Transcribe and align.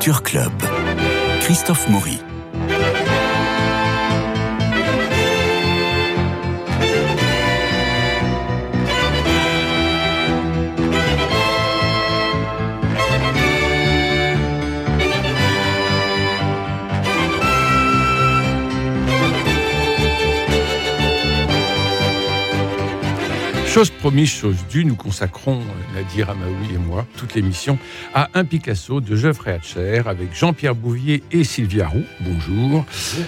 Culture 0.00 0.22
Club. 0.22 0.52
Christophe 1.42 1.86
Maury. 1.90 2.29
Chose 23.72 23.90
promise, 23.90 24.28
chose 24.28 24.56
due, 24.68 24.84
nous 24.84 24.96
consacrons, 24.96 25.60
euh, 25.60 25.94
Nadir 25.94 26.28
Amaoui 26.28 26.74
et 26.74 26.78
moi, 26.78 27.06
toute 27.16 27.34
l'émission 27.34 27.78
à 28.12 28.28
un 28.34 28.44
Picasso 28.44 29.00
de 29.00 29.14
Geoffrey 29.14 29.52
Hatcher 29.52 30.02
avec 30.06 30.34
Jean-Pierre 30.34 30.74
Bouvier 30.74 31.22
et 31.30 31.44
Sylvia 31.44 31.86
Roux. 31.86 32.02
Bonjour. 32.18 32.84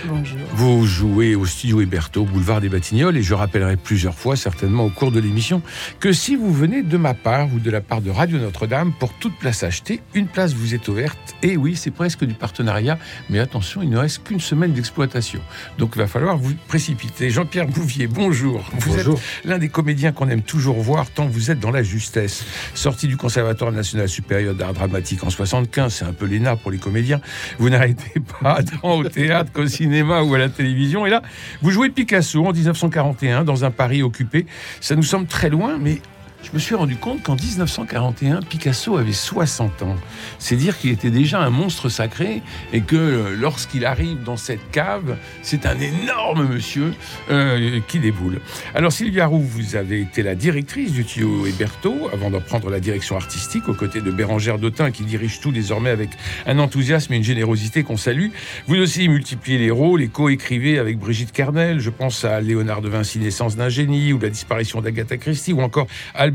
Bonjour. 0.06 0.38
Vous 0.50 0.84
jouez 0.84 1.36
au 1.36 1.46
studio 1.46 1.80
Héberto, 1.80 2.24
boulevard 2.24 2.60
des 2.60 2.68
Batignolles, 2.68 3.16
et 3.16 3.22
je 3.22 3.34
rappellerai 3.34 3.76
plusieurs 3.76 4.16
fois, 4.16 4.34
certainement 4.34 4.84
au 4.84 4.90
cours 4.90 5.12
de 5.12 5.20
l'émission, 5.20 5.62
que 6.00 6.12
si 6.12 6.34
vous 6.34 6.52
venez 6.52 6.82
de 6.82 6.96
ma 6.96 7.14
part 7.14 7.46
ou 7.54 7.60
de 7.60 7.70
la 7.70 7.80
part 7.80 8.00
de 8.00 8.10
Radio 8.10 8.38
Notre-Dame, 8.38 8.92
pour 8.98 9.12
toute 9.14 9.36
place 9.38 9.62
achetée, 9.62 10.00
une 10.12 10.26
place 10.26 10.54
vous 10.54 10.74
est 10.74 10.88
ouverte. 10.88 11.36
Et 11.44 11.56
oui, 11.56 11.76
c'est 11.76 11.92
presque 11.92 12.24
du 12.24 12.34
partenariat, 12.34 12.98
mais 13.30 13.38
attention, 13.38 13.80
il 13.80 13.90
ne 13.90 13.98
reste 13.98 14.24
qu'une 14.24 14.40
semaine 14.40 14.72
d'exploitation. 14.72 15.40
Donc 15.78 15.92
il 15.94 15.98
va 15.98 16.08
falloir 16.08 16.36
vous 16.36 16.52
précipiter. 16.66 17.30
Jean-Pierre 17.30 17.68
Bouvier, 17.68 18.08
bonjour. 18.08 18.68
Vous 18.72 18.96
Bonjour. 18.96 19.14
êtes 19.14 19.44
l'un 19.44 19.58
des 19.58 19.68
comédiens 19.68 20.10
qu'on 20.10 20.31
aime 20.32 20.42
toujours 20.42 20.80
voir 20.80 21.10
tant 21.10 21.26
vous 21.26 21.50
êtes 21.50 21.60
dans 21.60 21.70
la 21.70 21.82
justesse. 21.82 22.44
Sorti 22.74 23.06
du 23.06 23.16
Conservatoire 23.16 23.72
national 23.72 24.08
supérieur 24.08 24.54
d'art 24.54 24.72
dramatique 24.72 25.22
en 25.24 25.30
75, 25.30 25.92
c'est 25.92 26.04
un 26.04 26.12
peu 26.12 26.26
l'ENA 26.26 26.56
pour 26.56 26.70
les 26.70 26.78
comédiens. 26.78 27.20
Vous 27.58 27.70
n'arrêtez 27.70 28.20
pas 28.42 28.62
tant 28.62 28.94
au 28.94 29.04
théâtre 29.04 29.52
qu'au 29.52 29.66
cinéma 29.66 30.22
ou 30.22 30.34
à 30.34 30.38
la 30.38 30.48
télévision. 30.48 31.06
Et 31.06 31.10
là, 31.10 31.22
vous 31.60 31.70
jouez 31.70 31.90
Picasso 31.90 32.44
en 32.44 32.52
1941 32.52 33.44
dans 33.44 33.64
un 33.64 33.70
Paris 33.70 34.02
occupé. 34.02 34.46
Ça 34.80 34.96
nous 34.96 35.02
semble 35.02 35.26
très 35.26 35.50
loin, 35.50 35.78
mais 35.80 36.00
je 36.42 36.50
me 36.52 36.58
suis 36.58 36.74
rendu 36.74 36.96
compte 36.96 37.22
qu'en 37.22 37.36
1941, 37.36 38.42
Picasso 38.42 38.96
avait 38.96 39.12
60 39.12 39.82
ans. 39.82 39.96
C'est 40.38 40.56
dire 40.56 40.76
qu'il 40.76 40.90
était 40.90 41.10
déjà 41.10 41.40
un 41.40 41.50
monstre 41.50 41.88
sacré 41.88 42.42
et 42.72 42.80
que 42.80 42.96
euh, 42.96 43.36
lorsqu'il 43.36 43.86
arrive 43.86 44.22
dans 44.24 44.36
cette 44.36 44.70
cave, 44.70 45.16
c'est 45.42 45.66
un 45.66 45.78
énorme 45.78 46.48
monsieur 46.48 46.94
euh, 47.30 47.80
qui 47.86 48.00
déboule. 48.00 48.40
Alors 48.74 48.92
Sylvia 48.92 49.26
Roux, 49.26 49.40
vous 49.40 49.76
avez 49.76 50.00
été 50.00 50.22
la 50.22 50.34
directrice 50.34 50.92
du 50.92 51.04
tuyau 51.04 51.46
Héberto 51.46 52.10
avant 52.12 52.30
d'en 52.30 52.40
prendre 52.40 52.70
la 52.70 52.80
direction 52.80 53.16
artistique 53.16 53.68
aux 53.68 53.74
côtés 53.74 54.00
de 54.00 54.10
Bérangère 54.10 54.58
Dautin 54.58 54.90
qui 54.90 55.04
dirige 55.04 55.40
tout 55.40 55.52
désormais 55.52 55.90
avec 55.90 56.10
un 56.46 56.58
enthousiasme 56.58 57.12
et 57.12 57.16
une 57.16 57.24
générosité 57.24 57.82
qu'on 57.82 57.96
salue. 57.96 58.28
Vous 58.66 58.76
aussi 58.76 59.08
multipliez 59.08 59.58
les 59.58 59.70
rôles 59.70 60.02
et 60.02 60.08
co-écrivez 60.08 60.78
avec 60.78 60.98
Brigitte 60.98 61.32
Kernel. 61.32 61.80
Je 61.80 61.90
pense 61.90 62.24
à 62.24 62.40
Léonard 62.40 62.82
de 62.82 62.88
Vinci, 62.88 63.18
Naissance 63.20 63.56
d'un 63.56 63.68
génie 63.68 64.12
ou 64.12 64.18
la 64.18 64.28
disparition 64.28 64.80
d'Agatha 64.80 65.16
Christie 65.16 65.52
ou 65.52 65.60
encore 65.60 65.86
Albert 66.14 66.31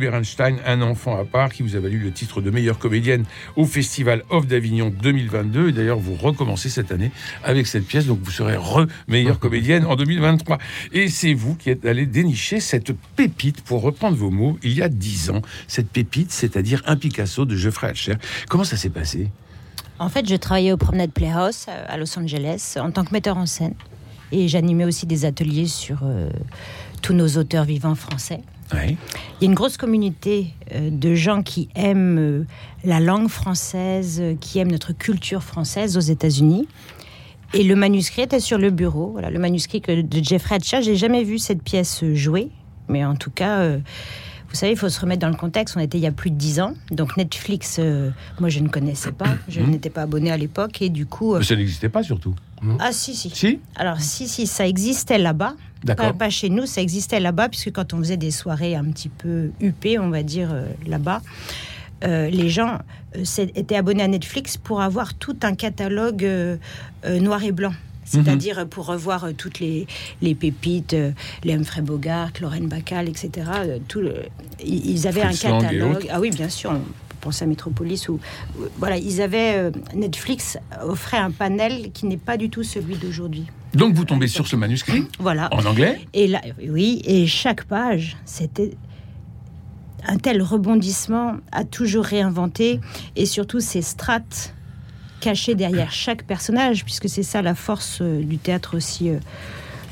Un 0.66 0.81
enfant 0.81 1.20
à 1.20 1.26
part, 1.26 1.52
qui 1.52 1.64
vous 1.64 1.76
a 1.76 1.80
valu 1.80 1.98
le 1.98 2.12
titre 2.12 2.42
de 2.42 2.52
meilleure 2.52 2.78
comédienne 2.78 3.26
au 3.56 3.66
Festival 3.66 4.23
Off 4.30 4.45
d'Avignon 4.45 4.94
2022. 5.02 5.70
Et 5.70 5.72
d'ailleurs, 5.72 5.98
vous 5.98 6.14
recommencez 6.14 6.70
cette 6.70 6.92
année 6.92 7.12
avec 7.44 7.66
cette 7.66 7.86
pièce, 7.86 8.06
donc 8.06 8.20
vous 8.22 8.31
serez 8.31 8.56
re-meilleure 8.56 9.39
comédienne 9.39 9.86
en 9.86 9.95
2023. 9.95 10.59
Et 10.94 11.08
c'est 11.09 11.34
vous 11.34 11.56
qui 11.56 11.70
êtes 11.70 11.86
allé 11.86 12.06
dénicher 12.06 12.59
cette 12.59 12.92
pépite, 13.16 13.62
pour 13.62 13.81
reprendre 13.81 14.16
vos 14.16 14.30
mots, 14.30 14.58
il 14.62 14.73
y 14.73 14.81
a 14.81 14.89
dix 14.89 15.30
ans. 15.30 15.42
Cette 15.67 15.89
pépite, 15.89 16.32
c'est-à-dire 16.32 16.84
un 16.86 16.95
Picasso 16.95 17.45
de 17.45 17.56
Geoffrey 17.56 17.88
Hatcher. 17.88 18.14
Comment 18.50 18.64
ça 18.64 18.78
s'est 18.78 18.89
passé? 18.89 19.30
En 20.00 20.09
fait, 20.09 20.30
je 20.30 20.36
travaillais 20.36 20.72
au 20.72 20.77
Promenade 20.77 21.11
Playhouse 21.11 21.66
euh, 21.70 21.86
à 21.88 21.98
Los 21.98 22.17
Angeles 22.20 22.76
en 22.80 22.92
tant 22.92 23.04
que 23.04 23.11
metteur 23.14 23.38
en 23.38 23.48
scène. 23.48 23.73
Et 24.32 24.48
j'animais 24.48 24.86
aussi 24.86 25.08
des 25.08 25.26
ateliers 25.26 25.67
sur 25.67 25.99
euh, 26.04 26.30
tous 27.02 27.14
nos 27.14 27.27
auteurs 27.38 27.64
vivants 27.64 27.95
français. 27.95 28.42
Il 28.73 29.44
y 29.44 29.45
a 29.45 29.50
une 29.50 29.54
grosse 29.55 29.78
communauté 29.78 30.48
euh, 30.73 30.89
de 30.92 31.16
gens 31.16 31.42
qui 31.44 31.70
aiment 31.76 32.17
euh, 32.20 32.45
la 32.83 33.00
langue 33.00 33.30
française, 33.30 34.20
euh, 34.22 34.36
qui 34.39 34.60
aiment 34.60 34.72
notre 34.72 34.94
culture 34.94 35.44
française 35.44 35.95
aux 35.98 36.02
États-Unis. 36.02 36.67
Et 37.54 37.64
le 37.64 37.76
manuscrit 37.76 38.23
était 38.23 38.39
sur 38.42 38.58
le 38.58 38.70
bureau. 38.72 39.11
Voilà, 39.14 39.30
le 39.30 39.39
manuscrit 39.39 39.80
de 39.82 40.23
Jeffrey 40.23 40.55
Hatcher. 40.55 40.82
J'ai 40.82 40.95
jamais 40.98 41.23
vu 41.23 41.39
cette 41.39 41.64
pièce 41.64 42.04
jouer, 42.14 42.50
mais 42.89 43.05
en 43.05 43.16
tout 43.16 43.32
cas, 43.32 43.78
vous 44.50 44.55
savez, 44.55 44.73
il 44.73 44.78
faut 44.78 44.89
se 44.89 44.99
remettre 44.99 45.22
dans 45.22 45.30
le 45.30 45.36
contexte. 45.36 45.76
On 45.78 45.80
était 45.80 45.98
il 45.98 46.02
y 46.02 46.08
a 46.08 46.11
plus 46.11 46.30
de 46.32 46.36
dix 46.36 46.60
ans, 46.60 46.73
donc 46.92 47.16
Netflix, 47.16 47.78
euh, 47.80 48.10
moi 48.39 48.49
je 48.49 48.60
ne 48.60 48.67
connaissais 48.67 49.11
pas, 49.14 49.36
je 49.48 49.61
Mhm. 49.61 49.70
n'étais 49.72 49.89
pas 49.89 50.02
abonné 50.02 50.30
à 50.32 50.36
l'époque, 50.38 50.82
et 50.82 50.89
du 50.89 51.05
coup, 51.05 51.36
euh, 51.36 51.39
Mais 51.39 51.45
ça 51.45 51.55
n'existait 51.55 51.89
pas 51.89 52.04
surtout. 52.04 52.34
ah 52.80 52.92
si 52.92 53.16
si. 53.16 53.30
Si? 53.30 53.60
Alors 53.78 53.99
si 54.02 54.28
si, 54.28 54.45
ça 54.48 54.67
existait 54.67 55.17
là-bas. 55.17 55.54
Pas, 55.86 55.93
D'accord. 55.95 56.14
pas 56.14 56.30
chez 56.30 56.49
nous, 56.49 56.65
ça 56.65 56.82
existait 56.82 57.20
là-bas, 57.20 57.49
puisque 57.49 57.71
quand 57.71 57.93
on 57.93 57.98
faisait 57.99 58.17
des 58.17 58.32
soirées 58.32 58.76
un 58.76 58.86
petit 58.86 59.10
peu 59.10 59.52
huppées, 59.60 59.99
on 59.99 60.10
va 60.10 60.23
dire, 60.23 60.49
euh, 60.52 60.65
là-bas, 60.88 61.21
euh, 62.04 62.30
les 62.30 62.49
gens 62.49 62.80
euh, 63.15 63.45
étaient 63.55 63.76
abonnés 63.76 64.04
à 64.04 64.08
Netflix 64.08 64.58
pour 64.58 64.82
avoir 64.82 65.14
tout 65.14 65.37
un 65.43 65.55
catalogue 65.55 66.23
euh, 66.23 66.58
euh, 67.05 67.20
noir 67.20 67.43
et 67.43 67.52
blanc. 67.52 67.73
C'est-à-dire 68.05 68.60
euh, 68.60 68.66
pour 68.66 68.86
revoir 68.86 69.26
euh, 69.26 69.32
toutes 69.33 69.60
les, 69.60 69.86
les 70.21 70.33
pépites, 70.33 70.93
euh, 70.93 71.11
les 71.43 71.54
Humphrey 71.54 71.82
Bogart, 71.82 72.32
Lorraine 72.39 72.67
Bacall, 72.67 73.10
etc. 73.10 73.30
euh, 73.55 73.77
tout 73.87 73.99
le- 73.99 74.23
ils 74.66 75.08
avaient 75.08 75.21
Fritz 75.21 75.45
un 75.45 75.60
catalogue. 75.60 76.08
Ah 76.11 76.20
oui, 76.20 76.30
bien 76.32 76.49
sûr. 76.49 76.71
On 76.71 76.82
peut 77.17 77.26
penser 77.28 77.44
à 77.44 77.48
Metropolis 77.48 78.10
ou 78.10 78.20
voilà, 78.78 78.98
ils 78.98 79.22
avaient 79.22 79.55
euh, 79.58 79.72
Netflix 79.95 80.58
offrait 80.83 81.17
un 81.17 81.32
panel 81.32 81.92
qui 81.92 82.05
n'est 82.05 82.17
pas 82.17 82.38
du 82.38 82.50
tout 82.50 82.64
celui 82.64 82.95
d'aujourd'hui. 82.95 83.45
Donc 83.73 83.94
vous 83.94 84.05
tombez 84.05 84.28
sur 84.28 84.48
ce 84.48 84.55
manuscrit 84.55 85.04
Voilà. 85.20 85.54
en 85.54 85.66
anglais 85.66 86.00
Et 86.14 86.28
là, 86.28 86.42
oui, 86.67 87.02
et 87.05 87.28
chaque 87.28 87.66
page, 87.66 88.17
c'était 88.26 88.72
un 90.05 90.17
tel 90.17 90.42
rebondissement 90.42 91.38
à 91.52 91.64
toujours 91.66 92.05
réinventer, 92.05 92.80
et 93.16 93.26
surtout 93.26 93.60
ces 93.60 93.82
strates 93.82 94.54
cachées 95.20 95.55
derrière 95.55 95.92
chaque 96.05 96.23
personnage, 96.23 96.86
puisque 96.86 97.10
c'est 97.10 97.23
ça 97.23 97.42
la 97.42 97.55
force 97.55 97.99
euh, 98.02 98.23
du 98.23 98.38
théâtre 98.38 98.78
aussi 98.78 99.11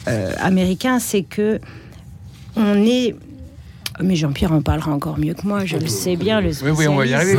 euh, 0.08 0.34
américain, 0.40 1.00
c'est 1.00 1.24
que 1.24 1.60
on 2.56 2.76
est. 2.86 3.16
Mais 4.02 4.16
Jean-Pierre 4.16 4.52
en 4.52 4.62
parlera 4.62 4.92
encore 4.92 5.18
mieux 5.18 5.34
que 5.34 5.48
moi, 5.48 5.66
je 5.66 5.78
le 5.78 5.88
sais 5.88 6.16
bien. 6.16 6.42
Le 6.42 6.50
Oui, 6.64 6.72
oui, 6.76 6.88
on 6.88 6.96
va 6.96 7.06
y 7.06 7.14
arriver. 7.14 7.38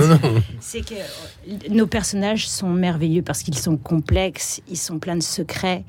C'est 0.61 0.85
que 0.85 0.95
euh, 0.95 1.57
nos 1.71 1.87
personnages 1.87 2.49
sont 2.49 2.71
merveilleux 2.71 3.23
parce 3.23 3.43
qu'ils 3.43 3.59
sont 3.59 3.77
complexes, 3.77 4.61
ils 4.69 4.79
sont 4.79 4.99
pleins 4.99 5.17
de 5.17 5.23
secrets, 5.23 5.85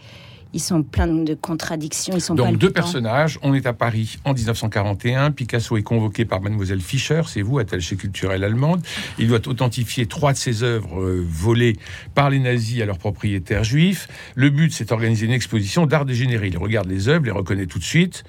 ils 0.54 0.60
sont 0.60 0.84
pleins 0.84 1.08
de 1.08 1.34
contradictions, 1.34 2.16
ils 2.16 2.22
sont 2.22 2.36
Donc 2.36 2.58
deux 2.58 2.70
personnages, 2.70 3.38
on 3.44 3.54
est 3.54 3.66
à 3.66 3.74
Paris 3.74 4.18
en 4.26 4.34
1941, 4.34 5.32
Picasso 5.32 5.78
est 5.78 5.84
convoqué 5.84 6.26
par 6.26 6.42
mademoiselle 6.42 6.82
Fischer, 6.82 7.22
c'est 7.28 7.42
vous, 7.42 7.60
attachée 7.60 7.96
culturelle 7.96 8.44
allemande, 8.44 8.82
il 9.20 9.28
doit 9.28 9.46
authentifier 9.48 10.06
trois 10.06 10.34
de 10.34 10.38
ses 10.38 10.64
œuvres 10.64 11.02
euh, 11.02 11.26
volées 11.28 11.78
par 12.16 12.30
les 12.30 12.40
nazis 12.40 12.82
à 12.82 12.86
leurs 12.86 12.98
propriétaires 12.98 13.64
juifs. 13.64 14.08
Le 14.36 14.50
but 14.50 14.72
c'est 14.74 14.90
d'organiser 14.90 15.26
une 15.26 15.34
exposition 15.34 15.86
d'art 15.86 16.06
dégénéré. 16.06 16.48
Il 16.48 16.58
regarde 16.58 16.88
les 16.88 17.08
œuvres, 17.08 17.26
les 17.26 17.32
reconnaît 17.32 17.68
tout 17.68 17.80
de 17.80 17.84
suite. 17.84 18.24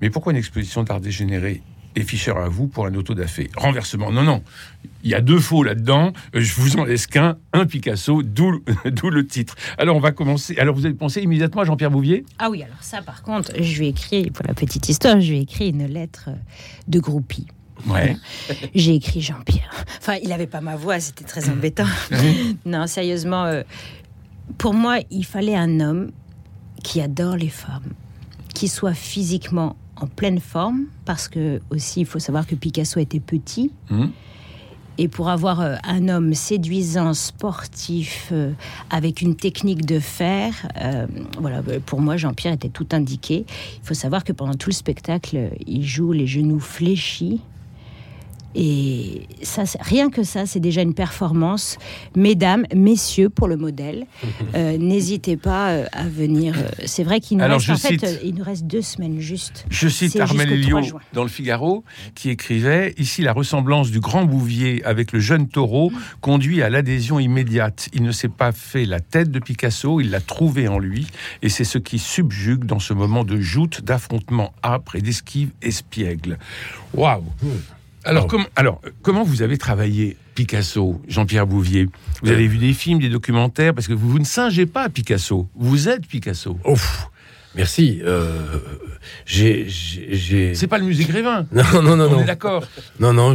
Mais 0.00 0.10
pourquoi 0.10 0.32
une 0.32 0.38
exposition 0.38 0.82
d'art 0.82 1.00
dégénéré 1.00 1.62
et 1.96 2.02
Fischer 2.02 2.32
à 2.36 2.48
vous 2.48 2.68
pour 2.68 2.86
un 2.86 2.94
auto 2.94 3.14
da 3.14 3.26
fé 3.26 3.50
Renversement, 3.56 4.12
non, 4.12 4.22
non. 4.22 4.42
Il 5.02 5.10
y 5.10 5.14
a 5.14 5.20
deux 5.20 5.40
faux 5.40 5.62
là-dedans. 5.62 6.12
Euh, 6.34 6.40
Je 6.40 6.54
vous 6.54 6.76
en 6.76 6.84
laisse 6.84 7.06
qu'un, 7.06 7.38
un 7.52 7.66
Picasso, 7.66 8.22
d'où 8.22 8.60
le 9.10 9.26
titre. 9.26 9.54
Alors 9.78 9.96
on 9.96 10.00
va 10.00 10.12
commencer. 10.12 10.56
Alors 10.58 10.74
vous 10.74 10.84
avez 10.84 10.94
pensé 10.94 11.22
immédiatement 11.22 11.62
à 11.62 11.64
Jean-Pierre 11.64 11.90
Bouvier? 11.90 12.24
Ah 12.38 12.50
oui, 12.50 12.62
alors 12.62 12.82
ça 12.82 13.00
par 13.02 13.22
contre, 13.22 13.50
je 13.60 13.78
lui 13.78 13.86
ai 13.86 13.90
écrit, 13.90 14.30
pour 14.30 14.44
la 14.46 14.54
petite 14.54 14.88
histoire, 14.88 15.20
je 15.20 15.30
lui 15.30 15.38
ai 15.38 15.42
écrit 15.42 15.70
une 15.70 15.86
lettre 15.86 16.26
euh, 16.28 16.34
de 16.86 17.00
groupie. 17.00 17.46
Ouais. 17.86 18.16
J'ai 18.74 18.94
écrit 18.94 19.20
Jean-Pierre. 19.20 19.70
Enfin, 19.98 20.14
il 20.22 20.28
n'avait 20.30 20.46
pas 20.46 20.60
ma 20.60 20.76
voix, 20.76 20.98
c'était 20.98 21.24
très 21.24 21.48
embêtant. 21.50 21.86
non, 22.66 22.86
sérieusement, 22.86 23.44
euh, 23.44 23.62
pour 24.58 24.74
moi, 24.74 24.98
il 25.10 25.24
fallait 25.24 25.56
un 25.56 25.80
homme 25.80 26.10
qui 26.82 27.00
adore 27.00 27.36
les 27.36 27.50
femmes, 27.50 27.92
qui 28.54 28.68
soit 28.68 28.94
physiquement 28.94 29.76
en 29.96 30.06
pleine 30.06 30.40
forme, 30.40 30.84
parce 31.04 31.28
que 31.28 31.60
aussi, 31.70 32.00
il 32.00 32.06
faut 32.06 32.18
savoir 32.18 32.46
que 32.46 32.54
Picasso 32.54 33.00
était 33.00 33.20
petit. 33.20 33.70
Mhm. 33.90 34.10
Et 34.98 35.08
pour 35.08 35.28
avoir 35.28 35.60
euh, 35.60 35.76
un 35.84 36.08
homme 36.08 36.32
séduisant, 36.32 37.12
sportif, 37.12 38.30
euh, 38.32 38.52
avec 38.88 39.20
une 39.20 39.36
technique 39.36 39.84
de 39.84 39.98
fer, 39.98 40.68
euh, 40.80 41.06
voilà, 41.38 41.62
pour 41.84 42.00
moi, 42.00 42.16
Jean-Pierre 42.16 42.54
était 42.54 42.70
tout 42.70 42.88
indiqué. 42.92 43.44
Il 43.82 43.86
faut 43.86 43.94
savoir 43.94 44.24
que 44.24 44.32
pendant 44.32 44.54
tout 44.54 44.70
le 44.70 44.74
spectacle, 44.74 45.50
il 45.66 45.84
joue 45.84 46.12
les 46.12 46.26
genoux 46.26 46.60
fléchis. 46.60 47.42
Et 48.58 49.22
ça, 49.42 49.64
rien 49.80 50.08
que 50.08 50.22
ça, 50.22 50.46
c'est 50.46 50.60
déjà 50.60 50.80
une 50.80 50.94
performance. 50.94 51.76
Mesdames, 52.16 52.64
messieurs, 52.74 53.28
pour 53.28 53.48
le 53.48 53.56
modèle, 53.58 54.06
euh, 54.54 54.78
n'hésitez 54.78 55.36
pas 55.36 55.70
euh, 55.70 55.86
à 55.92 56.08
venir. 56.08 56.54
C'est 56.86 57.04
vrai 57.04 57.20
qu'il 57.20 57.36
nous, 57.36 57.44
reste, 57.44 57.70
en 57.70 57.76
fait, 57.76 58.20
il 58.24 58.34
nous 58.34 58.44
reste 58.44 58.66
deux 58.66 58.80
semaines 58.80 59.20
juste. 59.20 59.66
Je 59.68 59.88
cite 59.88 60.18
Armel 60.18 60.50
Elio 60.50 60.80
dans 61.12 61.22
le 61.22 61.28
Figaro 61.28 61.84
qui 62.14 62.30
écrivait 62.30 62.94
Ici, 62.96 63.20
la 63.20 63.34
ressemblance 63.34 63.90
du 63.90 64.00
grand 64.00 64.24
Bouvier 64.24 64.82
avec 64.84 65.12
le 65.12 65.20
jeune 65.20 65.48
taureau 65.48 65.92
conduit 66.22 66.62
à 66.62 66.70
l'adhésion 66.70 67.20
immédiate. 67.20 67.88
Il 67.92 68.02
ne 68.04 68.12
s'est 68.12 68.28
pas 68.28 68.52
fait 68.52 68.86
la 68.86 69.00
tête 69.00 69.30
de 69.30 69.38
Picasso, 69.38 70.00
il 70.00 70.10
l'a 70.10 70.20
trouvé 70.20 70.66
en 70.66 70.78
lui. 70.78 71.06
Et 71.42 71.50
c'est 71.50 71.64
ce 71.64 71.76
qui 71.76 71.98
subjugue 71.98 72.64
dans 72.64 72.78
ce 72.78 72.94
moment 72.94 73.22
de 73.22 73.38
joute, 73.38 73.82
d'affrontement 73.82 74.54
âpre 74.64 74.96
et 74.96 75.02
d'esquive 75.02 75.50
espiègle. 75.60 76.38
Waouh 76.94 77.24
alors, 78.06 78.28
alors, 78.56 78.80
comment 79.02 79.22
vous 79.22 79.42
avez 79.42 79.58
travaillé 79.58 80.16
Picasso, 80.34 81.00
Jean-Pierre 81.08 81.46
Bouvier? 81.46 81.88
Vous 82.22 82.30
avez 82.30 82.46
vu 82.46 82.58
des 82.58 82.72
films, 82.72 83.00
des 83.00 83.08
documentaires? 83.08 83.74
Parce 83.74 83.88
que 83.88 83.92
vous, 83.92 84.08
vous 84.08 84.18
ne 84.18 84.24
singez 84.24 84.66
pas 84.66 84.88
Picasso. 84.88 85.48
Vous 85.54 85.88
êtes 85.88 86.06
Picasso. 86.06 86.58
Ouf 86.64 87.10
Merci. 87.56 88.00
Euh, 88.04 88.28
j'ai, 89.24 89.66
C'est 90.54 90.66
pas 90.66 90.78
le 90.78 90.84
musée 90.84 91.04
Grévin. 91.04 91.46
Non, 91.52 91.82
non, 91.82 91.96
non, 91.96 92.04
On 92.06 92.10
non. 92.10 92.20
est 92.22 92.26
d'accord. 92.26 92.64
Non, 93.00 93.12
non. 93.12 93.34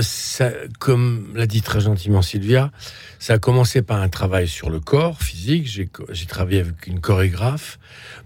Ça, 0.00 0.50
comme 0.78 1.28
l'a 1.34 1.46
dit 1.46 1.62
très 1.62 1.80
gentiment 1.80 2.22
Sylvia, 2.22 2.70
ça 3.18 3.34
a 3.34 3.38
commencé 3.38 3.82
par 3.82 4.00
un 4.00 4.08
travail 4.08 4.46
sur 4.46 4.70
le 4.70 4.80
corps 4.80 5.22
physique. 5.22 5.66
J'ai, 5.66 5.88
travaillé 6.26 6.60
avec 6.60 6.86
une 6.86 7.00
chorégraphe 7.00 7.78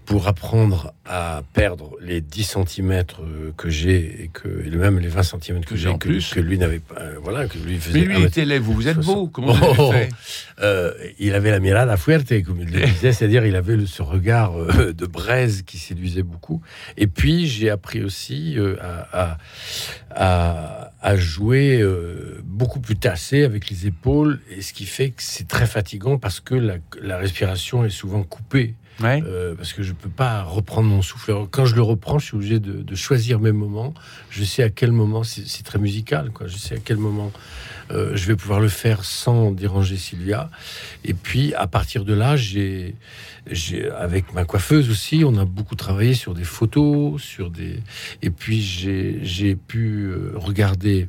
pour 0.05 0.27
apprendre 0.27 0.93
à 1.05 1.41
perdre 1.53 1.91
les 2.01 2.21
10 2.21 2.57
cm 2.67 3.03
que 3.57 3.69
j'ai 3.69 4.23
et 4.23 4.29
que 4.31 4.47
et 4.65 4.69
même 4.69 4.99
les 4.99 5.07
20 5.07 5.23
cm 5.23 5.65
que, 5.65 5.75
j'ai 5.75 5.97
que, 5.97 6.33
que, 6.33 6.39
lui 6.39 6.57
n'avait 6.57 6.79
pas. 6.79 6.95
Euh, 6.99 7.15
voilà, 7.23 7.47
que 7.47 7.57
lui 7.57 7.77
faisait. 7.77 8.01
Mais 8.01 8.05
lui, 8.05 8.19
il 8.19 8.25
était 8.25 8.41
élève. 8.41 8.61
Vous, 8.61 8.73
vous 8.73 8.87
êtes 8.87 8.99
beau. 8.99 9.27
Comment 9.27 9.53
vous 9.53 9.73
oh, 9.77 9.91
fait 9.91 10.09
euh, 10.61 10.93
Il 11.19 11.33
avait 11.33 11.51
la 11.51 11.59
mirada 11.59 11.97
fuerte, 11.97 12.43
comme 12.43 12.61
il 12.61 12.69
le 12.69 12.85
disait, 12.85 13.13
c'est-à-dire 13.13 13.45
il 13.45 13.55
avait 13.55 13.77
le, 13.77 13.85
ce 13.85 14.01
regard 14.01 14.59
euh, 14.59 14.93
de 14.93 15.05
qui 15.65 15.77
séduisait 15.77 16.23
beaucoup. 16.23 16.61
Et 16.97 17.07
puis 17.07 17.47
j'ai 17.47 17.69
appris 17.69 18.03
aussi 18.03 18.57
euh, 18.57 18.75
à, 19.11 19.37
à, 21.01 21.15
jouer 21.15 21.81
euh, 21.81 22.41
beaucoup 22.43 22.79
plus 22.79 22.95
tassé 22.95 23.43
avec 23.43 23.69
les 23.69 23.87
épaules, 23.87 24.39
et 24.49 24.61
ce 24.61 24.73
qui 24.73 24.85
fait 24.85 25.09
que 25.09 25.21
c'est 25.21 25.47
très 25.47 25.65
fatigant 25.65 26.17
parce 26.17 26.39
que 26.39 26.55
la 26.55 27.17
respiration 27.17 27.85
est 27.85 27.89
souvent 27.89 28.23
coupée. 28.23 28.75
Euh, 29.01 29.55
parce 29.55 29.73
que 29.73 29.83
je 29.83 29.93
peux 29.93 30.09
pas 30.09 30.43
reprendre 30.43 30.87
mon 30.87 31.01
souffle. 31.01 31.33
Quand 31.51 31.65
je 31.65 31.75
le 31.75 31.81
reprends, 31.81 32.19
je 32.19 32.25
suis 32.27 32.35
obligé 32.35 32.59
de, 32.59 32.95
choisir 32.95 33.39
mes 33.39 33.51
moments. 33.51 33.93
Je 34.29 34.43
sais 34.43 34.63
à 34.63 34.69
quel 34.69 34.91
moment, 34.91 35.23
c'est 35.23 35.63
très 35.63 35.79
musical. 35.79 36.31
Je 36.45 36.57
sais 36.57 36.75
à 36.75 36.79
quel 36.79 36.97
moment 36.97 37.31
euh, 37.91 38.15
je 38.15 38.27
vais 38.27 38.35
pouvoir 38.35 38.59
le 38.59 38.69
faire 38.69 39.03
sans 39.03 39.51
déranger 39.51 39.97
Sylvia. 39.97 40.49
Et 41.03 41.13
puis, 41.13 41.53
à 41.55 41.67
partir 41.67 42.05
de 42.05 42.13
là, 42.13 42.35
j'ai 42.37 42.95
avec 43.97 44.33
ma 44.33 44.45
coiffeuse 44.45 44.89
aussi, 44.89 45.23
on 45.25 45.37
a 45.37 45.45
beaucoup 45.45 45.75
travaillé 45.75 46.13
sur 46.13 46.33
des 46.33 46.45
photos, 46.45 47.21
sur 47.21 47.49
des. 47.49 47.79
Et 48.21 48.29
puis, 48.29 48.61
j'ai 48.61 49.55
pu 49.55 50.05
euh, 50.05 50.31
regarder 50.35 51.07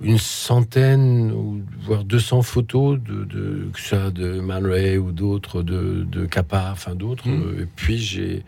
une 0.00 0.18
centaine 0.18 1.32
ou 1.32 1.62
voire 1.82 2.04
200 2.04 2.42
photos 2.42 3.00
de, 3.00 3.24
de 3.24 3.68
que 3.72 3.80
ça 3.80 4.10
de 4.10 4.40
Man 4.40 4.64
Ray 4.64 4.96
ou 4.96 5.10
d'autres 5.10 5.62
de, 5.62 6.04
de 6.04 6.24
Kappa, 6.24 6.68
enfin 6.70 6.94
d'autres. 6.94 7.28
Mmh. 7.28 7.62
Et 7.62 7.66
puis 7.74 7.98
j'ai 7.98 8.44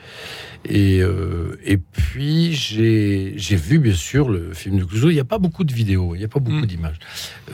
et 0.64 1.00
euh, 1.02 1.58
et 1.64 1.76
puis 1.76 2.52
j'ai 2.52 3.35
j'ai 3.37 3.56
vu 3.56 3.81
bien 3.81 3.94
sûr 3.94 4.29
le 4.29 4.52
film 4.52 4.79
de 4.79 4.85
Clouseau. 4.85 5.11
Il 5.11 5.14
n'y 5.14 5.20
a 5.20 5.25
pas 5.25 5.38
beaucoup 5.38 5.64
de 5.64 5.73
vidéos, 5.73 6.14
il 6.14 6.19
n'y 6.19 6.25
a 6.25 6.29
pas 6.29 6.38
beaucoup 6.38 6.58
mmh. 6.58 6.67
d'images. 6.67 6.99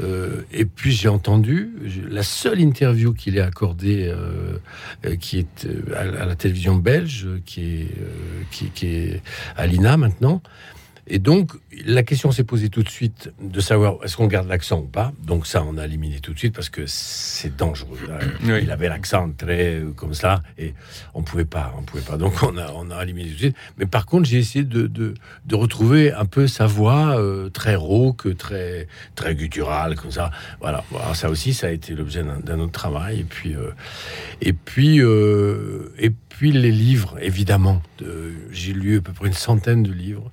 Euh, 0.03 0.43
et 0.53 0.67
puis 0.67 0.93
j'ai 0.93 1.09
entendu 1.09 1.71
la 2.11 2.23
seule 2.23 2.61
interview 2.61 3.15
qu'il 3.15 3.39
ait 3.39 3.41
accordée, 3.41 4.09
euh, 4.09 5.17
qui 5.17 5.39
est 5.39 5.67
à, 5.95 6.01
à, 6.01 6.27
la 6.27 6.35
télévision 6.37 6.77
belge, 6.77 7.27
qui 7.47 7.63
est 7.63 7.89
qui, 8.51 8.67
qui 8.67 8.87
est 8.87 9.23
à 9.57 9.67
l'INA 9.67 9.97
maintenant. 9.97 10.43
Et 11.09 11.19
donc, 11.19 11.53
la 11.85 12.03
question 12.03 12.33
s'est 12.33 12.45
posée 12.45 12.69
tout 12.69 12.83
de 12.83 12.89
suite 12.89 13.33
de 13.41 13.61
savoir 13.61 13.97
est-ce 14.03 14.17
qu'on 14.17 14.27
garde 14.27 14.49
l'accent 14.49 14.81
ou 14.81 14.87
pas. 14.87 15.13
Donc 15.23 15.47
ça, 15.47 15.63
on 15.63 15.77
a 15.77 15.85
éliminé 15.85 16.21
tout 16.21 16.33
de 16.33 16.39
suite 16.39 16.55
parce 16.55 16.71
que 16.71 16.87
c'est 16.87 17.55
dangereux. 17.57 17.99
Oui. 18.45 18.61
Il 18.63 18.71
avait 18.71 18.89
l'accent 18.89 19.31
très 19.33 19.77
euh, 19.77 19.93
comme 19.93 20.15
ça 20.15 20.43
et 20.59 20.75
on 21.15 21.23
pouvait 21.23 21.45
pas, 21.45 21.75
on 21.79 21.83
pouvait 21.83 22.03
pas. 22.03 22.17
Donc 22.17 22.43
on 22.43 22.57
a, 22.57 22.73
on 22.73 22.91
a 22.91 23.03
éliminé 23.03 23.29
tout 23.29 23.35
de 23.35 23.41
suite. 23.41 23.57
Mais 23.79 23.87
par 23.87 24.07
contre, 24.07 24.29
j'ai 24.29 24.39
essayé 24.39 24.65
de, 24.65 24.87
de, 24.87 25.15
de, 25.45 25.55
retrouver 25.55 26.13
un 26.13 26.25
peu 26.25 26.47
sa 26.47 26.67
voix 26.67 27.19
euh, 27.19 27.51
très 27.51 27.75
rauque, 27.75 28.37
très 28.37 28.89
très 29.15 29.35
gutturale 29.35 29.97
comme 29.97 30.13
ça. 30.13 30.31
Voilà. 30.61 30.85
Alors 30.95 31.17
ça 31.17 31.29
aussi, 31.29 31.53
ça 31.53 31.67
a 31.67 31.71
été 31.71 31.95
l'objet 31.95 32.25
d'un 32.45 32.59
autre 32.59 32.73
travail. 32.73 33.21
Et 33.21 33.25
puis 33.25 33.55
euh, 33.55 33.73
et 34.41 34.53
puis 34.53 35.01
euh, 35.01 35.93
et 35.99 36.11
puis 36.11 36.53
les 36.53 36.73
livres, 36.73 37.17
évidemment. 37.21 37.83
J'ai 38.51 38.73
lu 38.73 38.99
à 38.99 39.01
peu 39.01 39.13
près 39.13 39.27
une 39.27 39.35
centaine 39.35 39.83
de 39.83 39.93
livres. 39.93 40.31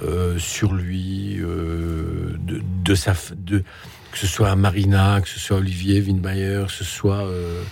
Euh, 0.00 0.38
sur 0.62 0.74
lui, 0.74 1.38
euh, 1.40 2.36
de, 2.38 2.62
de, 2.84 2.94
sa, 2.94 3.14
de, 3.36 3.64
que 4.12 4.18
ce 4.18 4.28
soit 4.28 4.54
Marina, 4.54 5.20
que 5.20 5.28
ce 5.28 5.40
soit 5.40 5.56
Olivier 5.56 6.00
Windmeyer, 6.00 6.66
que 6.68 6.72
ce 6.72 6.84
soit 6.84 7.24
euh, 7.24 7.64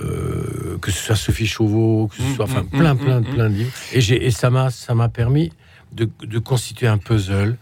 euh, 0.00 0.78
que 0.80 0.92
ce 0.92 1.06
soit 1.06 1.16
Sophie 1.16 1.48
Chauveau, 1.48 2.06
que 2.06 2.22
ce 2.22 2.34
soit 2.36 2.44
enfin 2.44 2.62
Mm, 2.62 2.78
plein, 2.78 2.94
plein, 2.94 3.20
plein 3.22 3.50
de 3.50 3.54
livres. 3.56 3.72
Et, 3.92 4.00
j'ai, 4.00 4.24
et 4.24 4.30
ça 4.30 4.48
m'a 4.48 4.70
ça 4.70 4.94
m'a 4.94 5.08
permis 5.08 5.50
de, 5.90 6.08
de, 6.22 6.38
constituer 6.38 6.86
un 6.86 6.98
puzzle. 6.98 7.56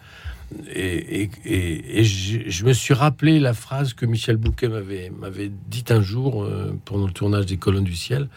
Et, 0.74 1.22
et, 1.22 1.30
et, 1.44 2.00
et 2.00 2.04
je, 2.04 2.48
je, 2.48 2.64
me 2.64 2.72
suis 2.72 2.94
rappelé 2.94 3.38
la 3.38 3.52
phrase 3.52 3.92
que 3.92 4.06
Michel 4.06 4.36
Bouquet 4.36 4.68
m'avait, 4.68 5.10
m'avait 5.10 5.50
dit 5.50 5.84
un 5.90 6.00
jour 6.00 6.42
euh, 6.42 6.78
pendant 6.84 7.06
le 7.06 7.12
tournage 7.12 7.46
des 7.46 7.58
Colonnes 7.58 7.84
du 7.84 7.94
Ciel. 7.94 8.28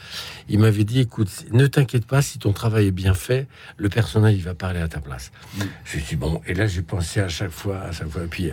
Il 0.49 0.59
m'avait 0.59 0.83
dit 0.83 0.99
Écoute, 0.99 1.45
ne 1.51 1.67
t'inquiète 1.67 2.05
pas, 2.05 2.21
si 2.21 2.37
ton 2.37 2.51
travail 2.51 2.87
est 2.87 2.91
bien 2.91 3.13
fait, 3.13 3.47
le 3.77 3.89
personnage 3.89 4.35
il 4.35 4.43
va 4.43 4.53
parler 4.53 4.81
à 4.81 4.87
ta 4.87 4.99
place. 4.99 5.31
Mmh. 5.55 5.61
Je 5.85 5.97
me 5.97 6.01
suis 6.01 6.15
dit 6.15 6.19
Bon, 6.19 6.41
et 6.45 6.53
là 6.53 6.67
j'ai 6.67 6.81
pensé 6.81 7.21
à 7.21 7.29
chaque 7.29 7.51
fois, 7.51 7.79
à 7.79 7.91
chaque 7.91 8.09
fois. 8.09 8.23
Et 8.23 8.27
puis 8.27 8.51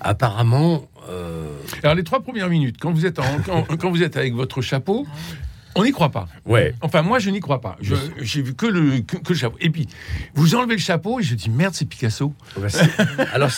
apparemment. 0.00 0.88
Euh... 1.08 1.54
Alors 1.82 1.94
les 1.94 2.04
trois 2.04 2.20
premières 2.20 2.48
minutes, 2.48 2.76
quand 2.80 2.92
vous 2.92 3.06
êtes, 3.06 3.18
en, 3.18 3.38
quand, 3.44 3.76
quand 3.76 3.90
vous 3.90 4.02
êtes 4.02 4.16
avec 4.16 4.34
votre 4.34 4.62
chapeau, 4.62 5.06
on 5.76 5.84
n'y 5.84 5.92
croit 5.92 6.10
pas. 6.10 6.26
Ouais. 6.44 6.74
Enfin, 6.80 7.02
moi, 7.02 7.18
je 7.18 7.30
n'y 7.30 7.40
crois 7.40 7.60
pas. 7.60 7.76
Je, 7.80 7.94
j'ai 8.20 8.42
vu 8.42 8.54
que 8.54 8.66
le, 8.66 9.00
que, 9.00 9.16
que, 9.16 9.28
le 9.30 9.38
chapeau. 9.38 9.56
Et 9.60 9.70
puis, 9.70 9.86
vous 10.34 10.54
enlevez 10.54 10.74
le 10.74 10.80
chapeau 10.80 11.20
et 11.20 11.22
je 11.22 11.34
dis 11.34 11.50
merde, 11.50 11.74
c'est 11.74 11.84
Picasso. 11.84 12.32
Alors, 13.32 13.50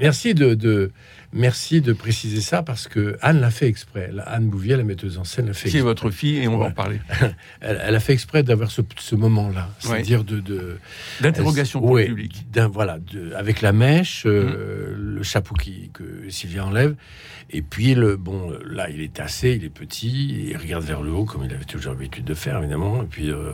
merci 0.00 0.34
de, 0.34 0.54
de, 0.54 0.92
merci 1.36 1.80
de 1.80 1.92
préciser 1.92 2.40
ça 2.40 2.62
parce 2.62 2.88
que 2.88 3.16
Anne 3.22 3.40
l'a 3.40 3.50
fait 3.50 3.68
exprès. 3.68 4.10
Anne 4.26 4.48
Bouvier, 4.48 4.76
la 4.76 4.84
metteuse 4.84 5.18
en 5.18 5.24
scène, 5.24 5.46
l'a 5.46 5.52
fait. 5.52 5.68
Qui 5.68 5.78
est 5.78 5.82
votre 5.82 6.10
fille 6.10 6.38
et 6.38 6.48
on 6.48 6.54
ouais. 6.54 6.64
va 6.64 6.66
en 6.66 6.72
parler. 6.72 7.00
elle, 7.60 7.80
elle, 7.82 7.94
a 7.94 8.00
fait 8.00 8.12
exprès 8.12 8.42
d'avoir 8.42 8.70
ce, 8.70 8.82
ce 8.98 9.14
moment-là, 9.14 9.70
c'est-à-dire 9.78 10.24
de, 10.24 10.40
de 10.40 10.78
d'interrogation 11.20 11.80
pour 11.80 11.96
le 11.96 12.06
public. 12.06 12.46
D'un 12.52 12.68
voilà, 12.68 12.98
de, 12.98 13.32
avec 13.34 13.60
la 13.60 13.72
mèche, 13.72 14.24
mmh. 14.24 14.28
euh, 14.28 14.94
le 14.96 15.22
chapeau 15.22 15.54
qui 15.54 15.90
que 15.92 16.28
Sylvia 16.28 16.64
enlève. 16.64 16.96
Et 17.50 17.62
puis, 17.62 17.94
le, 17.94 18.16
bon, 18.16 18.52
là, 18.64 18.90
il 18.90 19.00
est 19.00 19.12
tassé, 19.12 19.52
il 19.52 19.64
est 19.64 19.70
petit, 19.70 20.48
il 20.48 20.56
regarde 20.56 20.84
vers 20.84 21.02
le 21.02 21.12
haut, 21.12 21.24
comme 21.24 21.44
il 21.44 21.54
avait 21.54 21.64
toujours 21.64 21.92
l'habitude 21.92 22.24
de 22.24 22.34
faire, 22.34 22.58
évidemment. 22.58 23.02
Et 23.02 23.06
puis, 23.06 23.30
euh, 23.30 23.52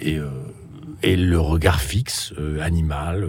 et, 0.00 0.18
euh, 0.18 0.28
et, 1.02 1.16
le 1.16 1.38
regard 1.38 1.80
fixe, 1.80 2.32
euh, 2.38 2.60
animal, 2.60 3.28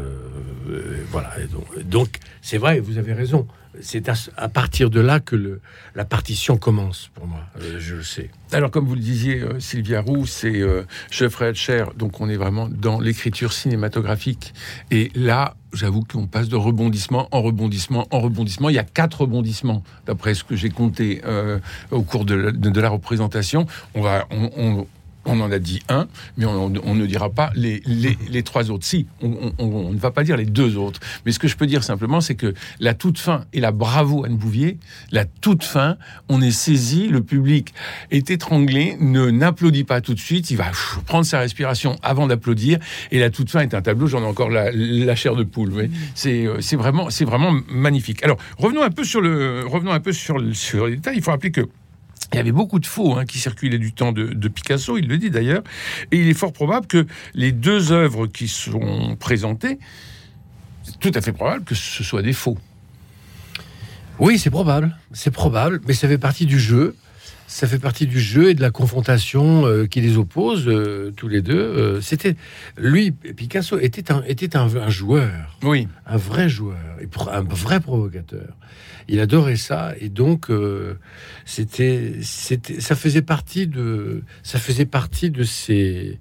voilà. 1.11 1.31
Et 1.39 1.47
donc, 1.47 1.83
donc, 1.87 2.19
c'est 2.41 2.57
vrai, 2.57 2.79
vous 2.79 2.97
avez 2.97 3.13
raison. 3.13 3.47
C'est 3.81 4.09
à, 4.37 4.49
partir 4.49 4.89
de 4.89 4.99
là 4.99 5.19
que 5.19 5.59
la 5.95 6.05
partition 6.05 6.57
commence 6.57 7.09
pour 7.13 7.27
moi, 7.27 7.41
euh, 7.59 7.77
je 7.79 7.95
le 7.95 8.03
sais. 8.03 8.29
Alors, 8.51 8.71
comme 8.71 8.85
vous 8.85 8.95
le 8.95 9.01
disiez, 9.01 9.41
euh, 9.41 9.59
Sylvia 9.59 10.01
Roux, 10.01 10.25
c'est 10.25 10.61
euh, 10.61 10.83
Geoffrey 11.11 11.53
Cher, 11.55 11.93
donc 11.95 12.21
on 12.21 12.29
est 12.29 12.37
vraiment 12.37 12.69
dans 12.69 12.99
l'écriture 12.99 13.51
cinématographique. 13.51 14.53
Et 14.91 15.11
là, 15.15 15.55
j'avoue 15.73 16.03
qu'on 16.03 16.27
passe 16.27 16.47
de 16.47 16.55
rebondissement 16.55 17.27
en 17.31 17.41
rebondissement 17.41 18.07
en 18.11 18.21
rebondissement. 18.21 18.69
Il 18.69 18.75
y 18.75 18.79
a 18.79 18.83
quatre 18.83 19.21
rebondissements, 19.21 19.83
d'après 20.05 20.35
ce 20.35 20.43
que 20.43 20.55
j'ai 20.55 20.69
compté 20.69 21.21
euh, 21.25 21.59
au 21.91 22.03
cours 22.03 22.25
de 22.25 22.35
la, 22.35 22.51
de, 22.51 22.69
de 22.69 22.81
la, 22.81 22.89
représentation. 22.89 23.65
On 23.93 24.01
va, 24.01 24.25
on, 24.31 24.51
on, 24.55 24.87
on 25.25 25.39
en 25.41 25.51
a 25.51 25.59
dit 25.59 25.81
un, 25.89 26.07
mais 26.37 26.45
on, 26.45 26.71
on 26.83 26.95
ne 26.95 27.05
dira 27.05 27.29
pas 27.29 27.51
les, 27.55 27.81
les, 27.85 28.17
les 28.29 28.43
trois 28.43 28.71
autres. 28.71 28.85
Si, 28.85 29.07
on, 29.21 29.53
on, 29.57 29.91
ne 29.91 29.97
va 29.97 30.11
pas 30.11 30.23
dire 30.23 30.37
les 30.37 30.45
deux 30.45 30.77
autres. 30.77 30.99
Mais 31.25 31.31
ce 31.31 31.39
que 31.39 31.47
je 31.47 31.55
peux 31.55 31.67
dire 31.67 31.83
simplement, 31.83 32.21
c'est 32.21 32.35
que 32.35 32.53
la 32.79 32.93
toute 32.93 33.19
fin, 33.19 33.45
et 33.53 33.59
la 33.59 33.71
bravo 33.71 34.25
Anne 34.25 34.37
Bouvier, 34.37 34.77
la 35.11 35.25
toute 35.25 35.63
fin, 35.63 35.97
on 36.29 36.41
est 36.41 36.51
saisi, 36.51 37.07
le 37.07 37.21
public 37.21 37.73
est 38.11 38.29
étranglé, 38.29 38.97
ne 38.99 39.29
n'applaudit 39.29 39.83
pas 39.83 40.01
tout 40.01 40.13
de 40.13 40.19
suite, 40.19 40.51
il 40.51 40.57
va 40.57 40.65
pff, 40.65 40.99
prendre 41.05 41.25
sa 41.25 41.39
respiration 41.39 41.97
avant 42.03 42.27
d'applaudir, 42.27 42.79
et 43.11 43.19
la 43.19 43.29
toute 43.29 43.49
fin 43.49 43.61
est 43.61 43.73
un 43.73 43.81
tableau, 43.81 44.07
j'en 44.07 44.21
ai 44.21 44.25
encore 44.25 44.49
la, 44.49 44.71
la, 44.71 45.15
chair 45.15 45.35
de 45.35 45.43
poule. 45.43 45.71
Oui. 45.73 45.91
C'est 46.13 46.75
vraiment, 46.75 47.09
c'est 47.09 47.25
vraiment 47.25 47.53
magnifique. 47.69 48.23
Alors, 48.23 48.37
revenons 48.57 48.83
un 48.83 48.89
peu 48.89 49.03
sur 49.03 49.21
le, 49.21 49.63
revenons 49.65 49.91
un 49.91 49.99
peu 49.99 50.13
sur, 50.13 50.37
le, 50.37 50.53
sur 50.53 50.87
les 50.87 50.95
détails. 50.95 51.17
Il 51.17 51.23
faut 51.23 51.31
rappeler 51.31 51.51
que 51.51 51.67
il 52.33 52.37
y 52.37 52.39
avait 52.39 52.51
beaucoup 52.51 52.79
de 52.79 52.85
faux 52.85 53.15
hein, 53.15 53.25
qui 53.25 53.39
circulaient 53.39 53.77
du 53.77 53.93
temps 53.93 54.11
de, 54.11 54.25
de, 54.27 54.47
Picasso, 54.47 54.97
il 54.97 55.07
le 55.07 55.17
dit 55.17 55.29
d'ailleurs, 55.29 55.63
et 56.11 56.19
il 56.19 56.27
est 56.27 56.33
fort 56.33 56.53
probable 56.53 56.87
que 56.87 57.05
les 57.33 57.51
deux 57.51 57.91
œuvres 57.91 58.27
qui 58.27 58.47
sont 58.47 59.15
présentées 59.19 59.79
c'est 60.85 60.99
tout 60.99 61.11
à 61.15 61.21
fait 61.21 61.31
probable 61.31 61.63
que 61.63 61.75
ce 61.75 62.03
soit 62.03 62.21
des 62.21 62.33
faux. 62.33 62.57
Oui, 64.19 64.39
c'est 64.39 64.49
probable, 64.49 64.95
c'est 65.11 65.31
probable, 65.31 65.81
mais 65.87 65.93
ça 65.93 66.07
fait 66.07 66.17
partie 66.17 66.45
du 66.45 66.59
jeu. 66.59 66.95
Ça 67.47 67.67
fait 67.67 67.77
partie 67.79 68.07
du 68.07 68.19
jeu 68.19 68.49
et 68.49 68.53
de 68.55 68.61
la 68.61 68.71
confrontation 68.71 69.65
euh, 69.67 69.85
qui 69.85 70.01
les 70.01 70.17
oppose 70.17 70.63
euh, 70.67 71.11
tous 71.15 71.27
les 71.27 71.41
deux. 71.43 71.53
Euh, 71.57 72.01
C'était 72.01 72.35
lui, 72.77 73.11
Picasso 73.11 73.77
était 73.79 74.11
un 74.11 74.23
était 74.23 74.57
un, 74.57 74.67
un 74.75 74.89
joueur, 74.89 75.57
Oui. 75.63 75.87
un 76.07 76.17
vrai 76.17 76.49
joueur, 76.49 76.77
un 77.31 77.41
vrai 77.41 77.79
provocateur. 77.79 78.55
Il 79.07 79.19
adorait 79.19 79.55
ça 79.57 79.93
et 80.01 80.09
donc 80.09 80.49
c'était 81.45 82.15
c'était 82.23 82.81
ça 82.81 82.95
faisait 82.95 83.21
partie 83.21 83.67
de 83.67 84.23
ça 84.41 84.57
faisait 84.57 84.85
partie 84.87 85.29
de 85.29 85.43
ces 85.43 86.17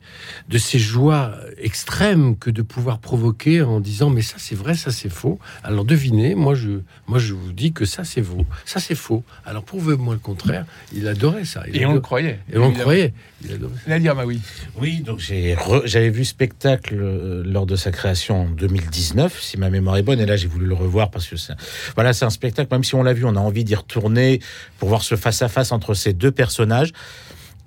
de 0.51 0.59
ces 0.59 0.79
joies 0.79 1.35
extrêmes 1.57 2.37
que 2.37 2.51
de 2.51 2.61
pouvoir 2.63 2.99
provoquer 2.99 3.63
en 3.63 3.81
disant 3.81 4.11
mais 4.11 4.21
ça 4.23 4.37
c'est 4.39 4.55
vrai 4.55 4.75
ça 4.75 4.91
c'est 4.91 5.09
faux. 5.09 5.39
Alors 5.63 5.85
devinez, 5.87 6.35
moi 6.35 6.55
je 6.55 6.81
moi 7.07 7.19
je 7.19 7.33
vous 7.33 7.53
dis 7.53 7.73
que 7.73 7.87
ça 7.87 8.05
c'est 8.05 8.23
faux, 8.23 8.45
ça 8.67 8.81
c'est 8.81 8.95
faux. 8.95 9.25
Alors 9.47 9.65
prouvez-moi 9.65 10.13
le 10.15 10.21
contraire. 10.21 10.67
Il 10.93 11.09
adorait 11.15 11.45
ça. 11.45 11.65
Il 11.69 11.77
Et 11.77 11.87
on 11.87 11.95
le 11.95 12.01
croyait. 12.01 12.39
et 12.53 12.59
on 12.59 12.69
le 12.69 12.75
croyait. 12.79 13.13
Il 13.45 13.53
adorait 13.53 13.75
ça. 13.85 13.91
Nadia 13.91 14.15
Maoui. 14.15 14.41
Oui, 14.81 15.01
donc 15.01 15.19
j'ai 15.19 15.55
re- 15.55 15.83
j'avais 15.87 16.11
vu 16.11 16.25
spectacle 16.25 16.95
euh, 17.01 17.43
lors 17.45 17.67
de 17.67 17.77
sa 17.77 17.91
création 17.91 18.43
en 18.43 18.49
2019, 18.49 19.41
si 19.43 19.57
ma 19.59 19.71
mémoire 19.71 19.97
est 19.97 20.03
bonne, 20.03 20.21
et 20.21 20.27
là 20.27 20.37
j'ai 20.37 20.49
voulu 20.49 20.67
le 20.67 20.75
revoir 20.75 21.11
parce 21.11 21.27
que 21.27 21.37
c'est 21.37 21.55
voilà, 21.95 22.13
c'est 22.13 22.25
un 22.25 22.31
spectacle. 22.31 22.69
Même 22.73 22.85
si 22.85 22.95
on 22.95 23.03
l'a 23.03 23.13
vu, 23.13 23.25
on 23.25 23.37
a 23.37 23.41
envie 23.41 23.65
d'y 23.65 23.75
retourner 23.75 24.41
pour 24.79 24.89
voir 24.89 25.03
ce 25.03 25.17
face 25.17 25.43
à 25.43 25.49
face 25.49 25.73
entre 25.73 25.95
ces 25.95 26.13
deux 26.13 26.31
personnages. 26.33 26.93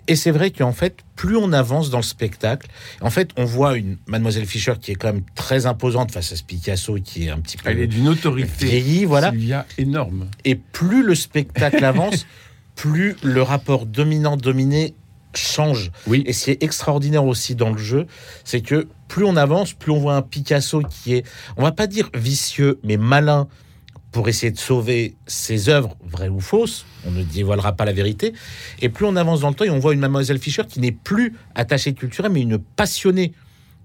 Et 0.10 0.16
c'est 0.16 0.32
vrai 0.32 0.52
qu'en 0.52 0.72
fait, 0.72 1.00
plus 1.18 1.36
on 1.36 1.52
avance 1.52 1.90
dans 1.90 1.98
le 1.98 2.04
spectacle, 2.04 2.68
en 3.02 3.10
fait, 3.10 3.32
on 3.36 3.44
voit 3.44 3.76
une 3.76 3.98
Mademoiselle 4.08 4.46
Fischer 4.46 4.76
qui 4.80 4.92
est 4.92 4.96
quand 4.96 5.12
même 5.12 5.24
très 5.36 5.66
imposante 5.66 6.12
face 6.14 6.32
à 6.32 6.38
ce 6.38 6.44
Picasso 6.44 6.96
qui 7.04 7.26
est 7.26 7.30
un 7.30 7.40
petit 7.42 7.58
peu 7.58 7.70
Elle 7.70 7.82
est 7.82 7.88
d'une 7.88 8.08
autorité. 8.08 9.04
voilà. 9.06 9.32
Sylvia, 9.32 9.66
énorme. 9.78 10.28
Et 10.46 10.56
plus 10.56 11.04
le 11.04 11.14
spectacle 11.14 11.84
avance, 11.84 12.26
plus 12.78 13.18
le 13.24 13.42
rapport 13.42 13.86
dominant-dominé 13.86 14.94
change. 15.36 15.92
Oui. 16.08 16.24
Et 16.26 16.32
ce 16.32 16.46
qui 16.46 16.52
est 16.52 16.64
extraordinaire 16.64 17.26
aussi 17.26 17.56
dans 17.56 17.72
le 17.72 17.78
jeu, 17.78 18.08
c'est 18.46 18.62
que 18.62 18.88
plus 19.10 19.26
on 19.26 19.36
avance, 19.36 19.74
plus 19.74 19.92
on 19.92 20.00
voit 20.00 20.16
un 20.16 20.22
Picasso 20.22 20.82
qui 20.82 21.16
est, 21.16 21.26
on 21.58 21.64
va 21.64 21.74
pas 21.74 21.88
dire 21.88 22.10
vicieux, 22.14 22.80
mais 22.84 22.96
malin 22.96 23.48
pour 24.12 24.30
essayer 24.30 24.52
de 24.52 24.58
sauver 24.58 25.16
ses 25.28 25.70
œuvres, 25.70 25.98
vraies 26.04 26.30
ou 26.30 26.40
fausses. 26.40 26.86
On 27.06 27.12
ne 27.12 27.24
dévoilera 27.24 27.74
pas 27.74 27.84
la 27.84 27.94
vérité. 27.94 28.34
Et 28.82 28.90
plus 28.90 29.06
on 29.06 29.16
avance 29.16 29.42
dans 29.42 29.50
le 29.50 29.56
temps, 29.56 29.66
et 29.66 29.70
on 29.70 29.80
voit 29.80 29.94
une 29.94 30.00
Mademoiselle 30.00 30.40
Fischer 30.40 30.64
qui 30.68 30.80
n'est 30.80 30.92
plus 30.92 31.36
attachée 31.56 31.94
culturelle, 31.94 32.32
mais 32.32 32.42
une 32.42 32.58
passionnée 32.58 33.34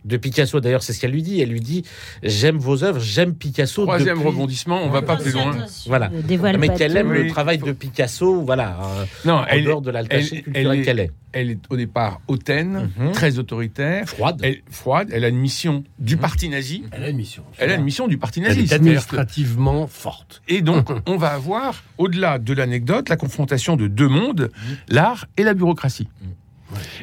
de 0.05 0.17
Picasso. 0.17 0.61
D'ailleurs, 0.61 0.83
c'est 0.83 0.93
ce 0.93 1.01
qu'elle 1.01 1.13
lui 1.13 1.23
dit. 1.23 1.41
Elle 1.41 1.51
lui 1.51 1.61
dit 1.61 1.85
J'aime 2.23 2.59
vos 2.59 2.85
œuvres, 2.85 3.01
j'aime 3.01 3.35
Picasso. 3.35 3.83
Troisième 3.83 4.17
depuis- 4.17 4.29
rebondissement, 4.29 4.83
on 4.83 4.91
va 4.91 5.03
pas 5.03 5.17
plus 5.17 5.33
loin. 5.33 5.57
Voilà. 5.87 6.09
Ne 6.11 6.57
mais 6.59 6.69
qu'elle 6.75 6.97
aime 6.97 7.11
Oui. 7.11 7.25
le 7.25 7.31
travail 7.31 7.59
de 7.59 7.73
Picasso, 7.73 8.43
voilà, 8.43 8.79
euh, 8.83 9.05
Non, 9.25 9.35
en 9.35 9.47
elle, 9.47 9.65
dehors 9.65 9.81
de 9.83 9.91
l'altachée 9.91 10.37
elle- 10.37 10.43
culturelle 10.43 10.67
elle 10.73 10.79
est- 10.81 10.83
qu'elle 10.83 10.99
est. 11.01 11.11
elle 11.33 11.51
est 11.51 11.59
au 11.71 11.77
départ 11.77 12.21
hautaine, 12.29 12.91
Mhm. 12.99 13.13
très 13.13 13.39
autoritaire, 13.39 14.07
Froide. 14.09 14.41
elle, 14.43 14.59
froide, 14.71 15.09
elle 15.13 15.25
a 15.25 15.29
une 15.29 15.39
mission 15.39 15.85
du 15.99 16.17
parti 16.17 16.49
nazi. 16.49 16.85
Elle 16.93 17.05
a 17.05 17.09
une 17.11 17.17
mission. 17.17 17.43
Elle 17.59 17.71
a 17.71 17.75
une 17.77 17.85
mission 17.85 18.09
du 18.09 18.19
parti 18.19 18.41
Elle 18.41 18.49
nazi. 18.49 18.61
est 18.61 18.67
c'est-à-dire 18.67 19.07
que- 19.07 19.17
administrativement 19.17 19.87
forte. 19.87 20.43
Et 20.49 20.63
donc, 20.63 20.89
on 21.07 21.17
va 21.17 21.29
avoir, 21.29 21.83
au-delà 21.99 22.39
de 22.39 22.53
l'anecdote, 22.53 23.09
la 23.09 23.17
confrontation 23.17 23.77
de 23.77 23.87
deux 23.87 24.09
mondes, 24.09 24.51
l'art 24.89 25.27
et 25.37 25.43
la 25.45 25.55
bureaucratie. 25.55 26.09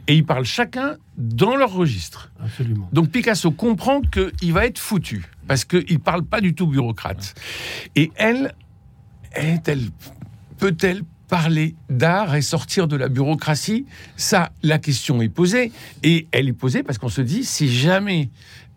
Et 0.08 0.16
ils 0.16 0.26
parlent 0.26 0.46
chacun 0.46 0.98
dans 1.18 1.56
leur 1.56 1.74
registre. 1.74 2.32
Absolument. 2.44 2.90
Donc 2.94 3.12
Picasso 3.12 3.52
comprend 3.52 4.02
qu'il 4.02 4.54
va 4.54 4.66
être 4.66 4.80
foutu, 4.80 5.26
parce 5.48 5.66
qu'il 5.66 5.86
ne 5.90 5.98
parle 5.98 6.24
pas 6.24 6.42
du 6.42 6.54
tout 6.56 6.68
bureaucrate. 6.68 7.36
Et 7.96 8.12
elle, 8.16 8.54
est-elle, 9.36 9.90
peut-elle 10.58 11.04
parler 11.28 11.76
d'art 11.90 12.36
et 12.36 12.42
sortir 12.42 12.88
de 12.88 12.96
la 12.96 13.08
bureaucratie? 13.08 13.86
Ça, 14.18 14.52
la 14.64 14.80
question 14.80 15.22
est 15.22 15.30
posée. 15.30 15.72
Et 16.04 16.28
elle 16.32 16.50
est 16.50 16.54
posée 16.54 16.84
parce 16.84 16.98
qu'on 16.98 17.10
se 17.10 17.22
dit, 17.22 17.44
si 17.44 17.70
jamais 17.70 18.30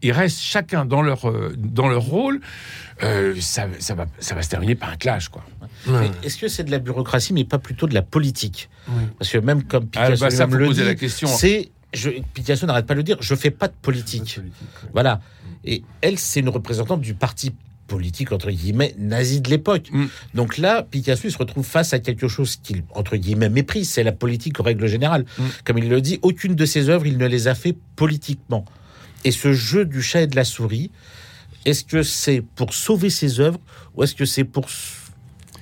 ils 0.02 0.12
restent 0.12 0.40
chacun 0.40 0.85
dans 0.85 1.02
leur, 1.02 1.28
euh, 1.28 1.54
dans 1.56 1.88
leur 1.88 2.02
rôle, 2.02 2.40
euh, 3.02 3.35
ça, 3.40 3.66
ça, 3.78 3.94
va, 3.94 4.06
ça 4.18 4.35
va 4.35 4.42
se 4.42 4.49
terminer 4.49 4.75
par 4.75 4.90
un 4.90 4.97
clash. 4.97 5.28
Quoi. 5.28 5.44
Est-ce 6.23 6.37
que 6.37 6.49
c'est 6.49 6.64
de 6.64 6.71
la 6.71 6.78
bureaucratie, 6.78 7.32
mais 7.32 7.44
pas 7.44 7.59
plutôt 7.59 7.87
de 7.87 7.94
la 7.94 8.02
politique 8.02 8.68
Oui. 8.88 9.02
Parce 9.18 9.30
que 9.30 9.38
même 9.38 9.64
comme 9.64 9.88
Ah, 9.97 10.06
Picasso 10.11 10.25
bah, 10.25 10.30
ça, 10.30 10.47
le 10.47 10.68
dit, 10.73 10.82
la 10.82 10.94
question. 10.94 11.28
c'est 11.28 11.71
je, 11.92 12.11
Picasso 12.35 12.66
n'arrête 12.66 12.87
pas 12.87 12.94
de 12.94 12.99
le 12.99 13.04
dire. 13.04 13.18
Je 13.21 13.35
fais 13.35 13.50
pas 13.50 13.68
de 13.68 13.75
politique. 13.80 14.40
Voilà. 14.92 15.21
Et 15.64 15.82
elle, 16.00 16.18
c'est 16.18 16.40
une 16.40 16.49
représentante 16.49 17.00
du 17.00 17.14
parti 17.14 17.52
politique 17.87 18.32
entre 18.32 18.50
guillemets 18.50 18.94
nazi 18.99 19.40
de 19.42 19.50
l'époque. 19.50 19.88
Mm. 19.92 20.06
Donc 20.35 20.56
là, 20.56 20.82
Picasso 20.82 21.23
il 21.25 21.32
se 21.32 21.37
retrouve 21.38 21.66
face 21.66 21.92
à 21.92 21.99
quelque 21.99 22.26
chose 22.26 22.56
qu'il 22.56 22.85
entre 22.94 23.16
guillemets 23.16 23.50
méprise, 23.50 23.90
c'est 23.90 24.02
la 24.02 24.12
politique 24.12 24.59
en 24.61 24.62
règle 24.62 24.87
générale. 24.87 25.26
Mm. 25.37 25.42
Comme 25.64 25.78
il 25.78 25.88
le 25.88 26.00
dit, 26.00 26.18
aucune 26.23 26.54
de 26.54 26.64
ses 26.64 26.88
œuvres 26.88 27.06
il 27.06 27.18
ne 27.18 27.26
les 27.26 27.49
a 27.49 27.54
fait 27.54 27.76
politiquement. 27.97 28.64
Et 29.25 29.31
ce 29.31 29.52
jeu 29.52 29.85
du 29.85 30.02
chat 30.02 30.23
et 30.23 30.26
de 30.26 30.37
la 30.37 30.45
souris, 30.45 30.91
est-ce 31.64 31.85
que 31.85 32.02
c'est 32.02 32.43
pour 32.43 32.75
sauver 32.75 33.11
ses 33.11 33.41
œuvres 33.41 33.61
ou 33.95 34.02
est-ce 34.02 34.14
que 34.14 34.25
c'est 34.25 34.45
pour 34.45 34.67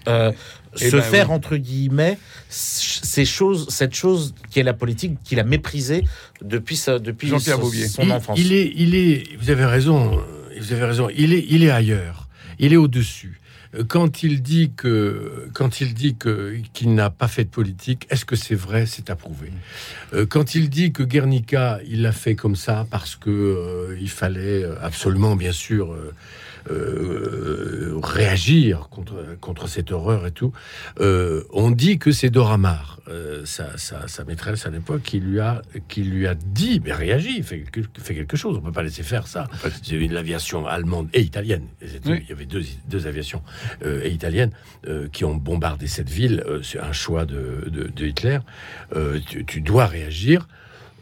euh, 0.08 0.32
Eh 0.80 0.90
se 0.90 0.96
ben, 0.96 1.02
faire 1.02 1.28
oui. 1.28 1.36
entre 1.36 1.56
guillemets 1.56 2.18
ces 2.48 3.24
choses, 3.24 3.68
cette 3.68 3.94
chose 3.94 4.34
qui 4.50 4.60
est 4.60 4.62
la 4.62 4.72
politique 4.72 5.18
qu'il 5.24 5.40
a 5.40 5.44
méprisée 5.44 6.04
depuis 6.42 6.76
sa, 6.76 6.98
depuis 6.98 7.28
Jean-Pierre 7.28 7.58
son, 7.58 7.88
son 7.88 8.02
il, 8.02 8.12
enfance? 8.12 8.38
il 8.38 8.52
est, 8.52 8.72
il 8.76 8.94
est, 8.94 9.36
vous 9.38 9.50
avez 9.50 9.64
raison, 9.66 10.20
vous 10.58 10.72
avez 10.72 10.84
raison. 10.84 11.08
Il 11.14 11.34
est, 11.34 11.44
il 11.48 11.64
est 11.64 11.70
ailleurs. 11.70 12.28
Il 12.58 12.72
est 12.72 12.76
au-dessus. 12.76 13.39
Euh, 13.74 13.84
Quand 13.86 14.22
il 14.22 14.42
dit 14.42 14.72
que, 14.76 15.48
quand 15.54 15.80
il 15.80 15.94
dit 15.94 16.16
que 16.16 16.56
qu'il 16.72 16.94
n'a 16.94 17.10
pas 17.10 17.28
fait 17.28 17.44
de 17.44 17.50
politique, 17.50 18.06
est-ce 18.10 18.24
que 18.24 18.36
c'est 18.36 18.54
vrai? 18.54 18.86
C'est 18.86 19.10
approuvé. 19.10 19.50
Euh, 20.14 20.26
Quand 20.26 20.54
il 20.54 20.68
dit 20.70 20.92
que 20.92 21.02
Guernica, 21.02 21.78
il 21.86 22.02
l'a 22.02 22.12
fait 22.12 22.34
comme 22.34 22.56
ça 22.56 22.86
parce 22.90 23.16
que 23.16 23.30
euh, 23.30 23.96
il 24.00 24.10
fallait 24.10 24.64
absolument, 24.82 25.36
bien 25.36 25.52
sûr. 25.52 25.92
euh, 25.92 26.12
euh, 26.70 27.98
réagir 28.02 28.88
contre, 28.90 29.14
contre 29.40 29.66
cette 29.66 29.92
horreur 29.92 30.26
et 30.26 30.30
tout. 30.30 30.52
Euh, 31.00 31.42
on 31.52 31.70
dit 31.70 31.98
que 31.98 32.12
c'est 32.12 32.28
Dora 32.30 32.58
Maar, 32.58 32.98
euh, 33.08 33.46
sa, 33.46 33.78
sa, 33.78 34.08
sa 34.08 34.24
maîtresse 34.24 34.66
à 34.66 34.70
l'époque, 34.70 35.02
qui 35.02 35.20
lui 35.20 35.40
a 35.40 35.62
qui 35.88 36.02
lui 36.02 36.26
a 36.26 36.34
dit 36.34 36.80
mais 36.84 36.92
réagis, 36.92 37.42
fais, 37.42 37.60
quelque- 37.60 38.00
fais 38.00 38.14
quelque 38.14 38.36
chose. 38.36 38.56
On 38.58 38.60
peut 38.60 38.72
pas 38.72 38.82
laisser 38.82 39.02
faire 39.02 39.26
ça. 39.26 39.48
C'est 39.82 39.96
une 39.96 40.16
aviation 40.16 40.66
allemande 40.66 41.08
et 41.14 41.22
italienne. 41.22 41.64
Oui. 42.04 42.20
Il 42.24 42.28
y 42.28 42.32
avait 42.32 42.44
deux, 42.46 42.62
deux 42.88 43.06
aviations 43.06 43.42
euh, 43.84 44.02
et 44.04 44.10
italiennes 44.10 44.52
euh, 44.86 45.08
qui 45.12 45.24
ont 45.24 45.34
bombardé 45.36 45.86
cette 45.86 46.10
ville. 46.10 46.42
Euh, 46.46 46.60
c'est 46.62 46.80
un 46.80 46.92
choix 46.92 47.24
de, 47.26 47.68
de, 47.70 47.88
de 47.94 48.06
Hitler. 48.06 48.38
Tu, 49.26 49.44
tu 49.44 49.60
dois 49.60 49.86
réagir. 49.86 50.46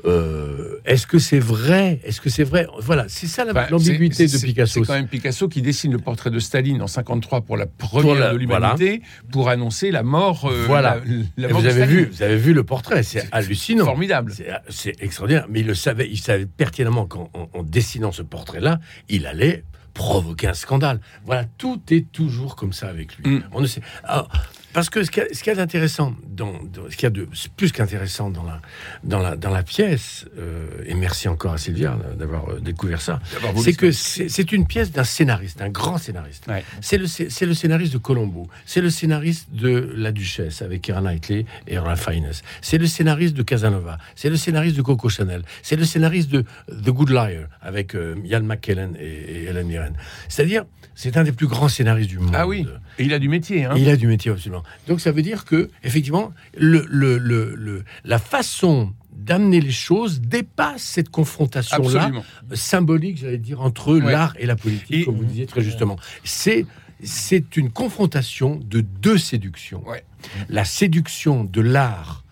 Euh, 0.05 0.79
Est-ce 0.85 1.07
que 1.09 1.19
c'est 1.19 1.41
vrai? 1.41 2.01
Est-ce 2.05 2.21
que 2.21 2.31
c'est 2.31 2.45
vrai? 2.45 2.69
Voilà, 2.81 3.07
c'est 3.09 3.27
ça 3.27 3.45
Enfin, 3.51 3.67
l'ambiguïté 3.69 4.27
de 4.29 4.39
Picasso. 4.39 4.81
C'est 4.81 4.87
quand 4.87 4.95
même 4.95 5.09
Picasso 5.09 5.49
qui 5.49 5.61
dessine 5.61 5.91
le 5.91 5.99
portrait 5.99 6.31
de 6.31 6.39
Staline 6.39 6.81
en 6.83 6.87
53 6.87 7.41
pour 7.41 7.57
la 7.57 7.67
première 7.67 8.03
Pour 8.03 8.15
la- 8.15 8.33
de 8.33 8.39
l'humanité 8.39 9.03
pour 9.33 9.49
annoncer 9.49 9.91
la 9.91 10.05
mort. 10.05 10.45
euh, 10.49 10.65
Voilà. 10.69 11.01
la- 11.05 11.25
la 11.37 11.49
mort 11.49 11.59
vous 11.61 11.65
de 11.67 11.71
avez 11.71 11.83
Staline. 11.85 11.97
vu, 12.05 12.11
vous 12.13 12.23
avez 12.23 12.37
vu 12.37 12.53
le 12.55 12.63
portrait, 12.63 13.03
c'est 13.03 13.27
hallucinant. 13.33 13.87
Formidable. 13.87 14.33
C'est- 14.35 14.49
C'est 14.69 15.03
extraordinaire. 15.03 15.47
Mais 15.49 15.61
il 15.61 15.67
le 15.67 15.75
savait, 15.75 16.09
il 16.09 16.19
savait 16.19 16.47
pertinemment 16.47 17.07
qu'en 17.07 17.29
en, 17.35 17.49
en 17.53 17.63
dessinant 17.65 18.13
ce 18.13 18.23
portrait-là, 18.23 18.79
il 19.09 19.27
allait 19.27 19.65
provoquer 19.99 20.47
un 20.47 20.55
scandale. 20.55 21.01
Voilà, 21.27 21.45
tout 21.59 21.83
est 21.91 22.11
toujours 22.13 22.57
comme 22.57 22.73
ça 22.73 22.89
avec 22.89 23.17
lui. 23.17 23.37
Mm. 23.37 23.45
On 23.53 23.61
ne 23.61 23.67
sait. 23.67 23.83
Alors, 24.05 24.31
parce 24.79 24.91
que 24.91 25.03
ce 25.03 25.11
qu'il 25.11 25.25
y 25.49 25.51
a, 25.51 25.55
d'intéressant, 25.57 26.15
dans, 26.29 26.53
dans- 26.73 26.89
ce 26.89 26.95
qu'il 26.95 27.03
y 27.03 27.07
a 27.07 27.11
de 27.11 27.27
plus 27.57 27.73
qu'intéressant 27.73 28.31
dans 28.31 28.45
la, 28.45 28.61
dans, 29.03 29.19
la, 29.19 29.35
dans 29.35 29.51
la 29.51 29.65
pièce, 29.65 30.25
euh, 30.39 30.69
et 30.87 30.95
merci 30.95 31.27
encore 31.27 31.53
à 31.53 31.59
Sylvia 31.59 31.99
d'avoir 32.17 32.49
euh, 32.49 32.61
découvert 32.61 33.01
ça, 33.01 33.19
c'est 33.57 33.73
que 33.73 33.91
c'est 33.91 34.53
une 34.53 34.69
pièce 34.69 34.93
d'un 34.93 35.03
scénariste, 35.03 35.61
un 35.63 35.69
grand 35.69 35.99
scénariste. 35.99 36.47
Ouais. 36.47 36.63
C'est 36.81 36.97
le, 36.97 37.07
scénariste 37.55 37.93
de 37.93 37.99
Colombo. 37.99 38.49
C'est 38.67 38.81
le 38.81 38.89
scénariste 38.91 39.49
de 39.53 39.93
La 39.97 40.13
Duchesse 40.13 40.63
avec 40.63 40.83
Keira 40.83 41.01
Knightley 41.01 41.45
et 41.67 41.77
Ralph 41.77 42.05
Fiennes. 42.09 42.31
C'est 42.63 42.79
le 42.79 42.87
scénariste 42.87 43.35
de 43.35 43.43
Casanova. 43.43 43.99
C'est 44.15 44.31
le 44.31 44.37
scénariste 44.37 44.77
de 44.77 44.83
Coco 44.83 45.09
Chanel. 45.09 45.43
C'est 45.63 45.75
le 45.75 45.85
scénariste 45.85 46.31
de 46.31 46.45
The 46.71 46.91
Good 46.91 47.11
Liar 47.11 47.49
avec 47.63 47.97
euh, 47.97 48.15
Ian 48.25 48.43
McKellen 48.43 48.95
et, 49.01 49.07
et 49.07 49.45
Helen 49.47 49.67
Mirren. 49.67 49.95
C'est-à-dire, 50.29 50.65
c'est 50.95 51.17
un 51.17 51.25
des 51.25 51.33
plus 51.33 51.47
grands 51.49 51.69
scénaristes 51.69 52.11
du 52.11 52.19
monde. 52.19 52.35
Ah 52.37 52.47
oui, 52.47 52.65
et 52.99 53.05
il 53.05 53.15
a 53.15 53.19
du 53.19 53.29
métier. 53.29 53.65
Hein. 53.65 53.75
Il 53.77 53.89
a 53.89 53.97
du 53.97 54.07
métier 54.07 54.31
absolument. 54.31 54.63
Donc 54.87 55.01
ça 55.01 55.13
veut 55.13 55.23
dire 55.23 55.45
que 55.45 55.71
effectivement, 55.83 56.33
le, 56.57 56.87
le, 56.89 57.19
le, 57.19 57.55
le- 57.55 57.85
la 58.05 58.19
façon 58.19 58.93
d'amener 59.13 59.61
les 59.61 59.73
choses 59.73 60.21
dépasse 60.21 60.83
cette 60.83 61.09
confrontation-là 61.11 62.11
symbolique, 62.55 63.19
j'allais 63.19 63.37
dire, 63.39 63.61
entre 63.61 63.99
Ouais. 63.99 64.13
l'art 64.13 64.35
et 64.39 64.47
la 64.47 64.55
politique, 64.57 64.91
Et- 64.93 65.05
comme 65.05 65.17
vous 65.17 65.25
disiez 65.25 65.47
très 65.47 65.61
justement. 65.63 65.97
C'est 66.25 66.67
c'est 67.05 67.57
une 67.57 67.71
confrontation 67.71 68.57
de 68.65 68.81
deux 68.81 69.19
séductions. 69.19 69.87
Ouais. 69.89 70.05
La 70.49 70.65
séduction 70.65 71.45
de 71.45 71.61
l'art 71.61 72.25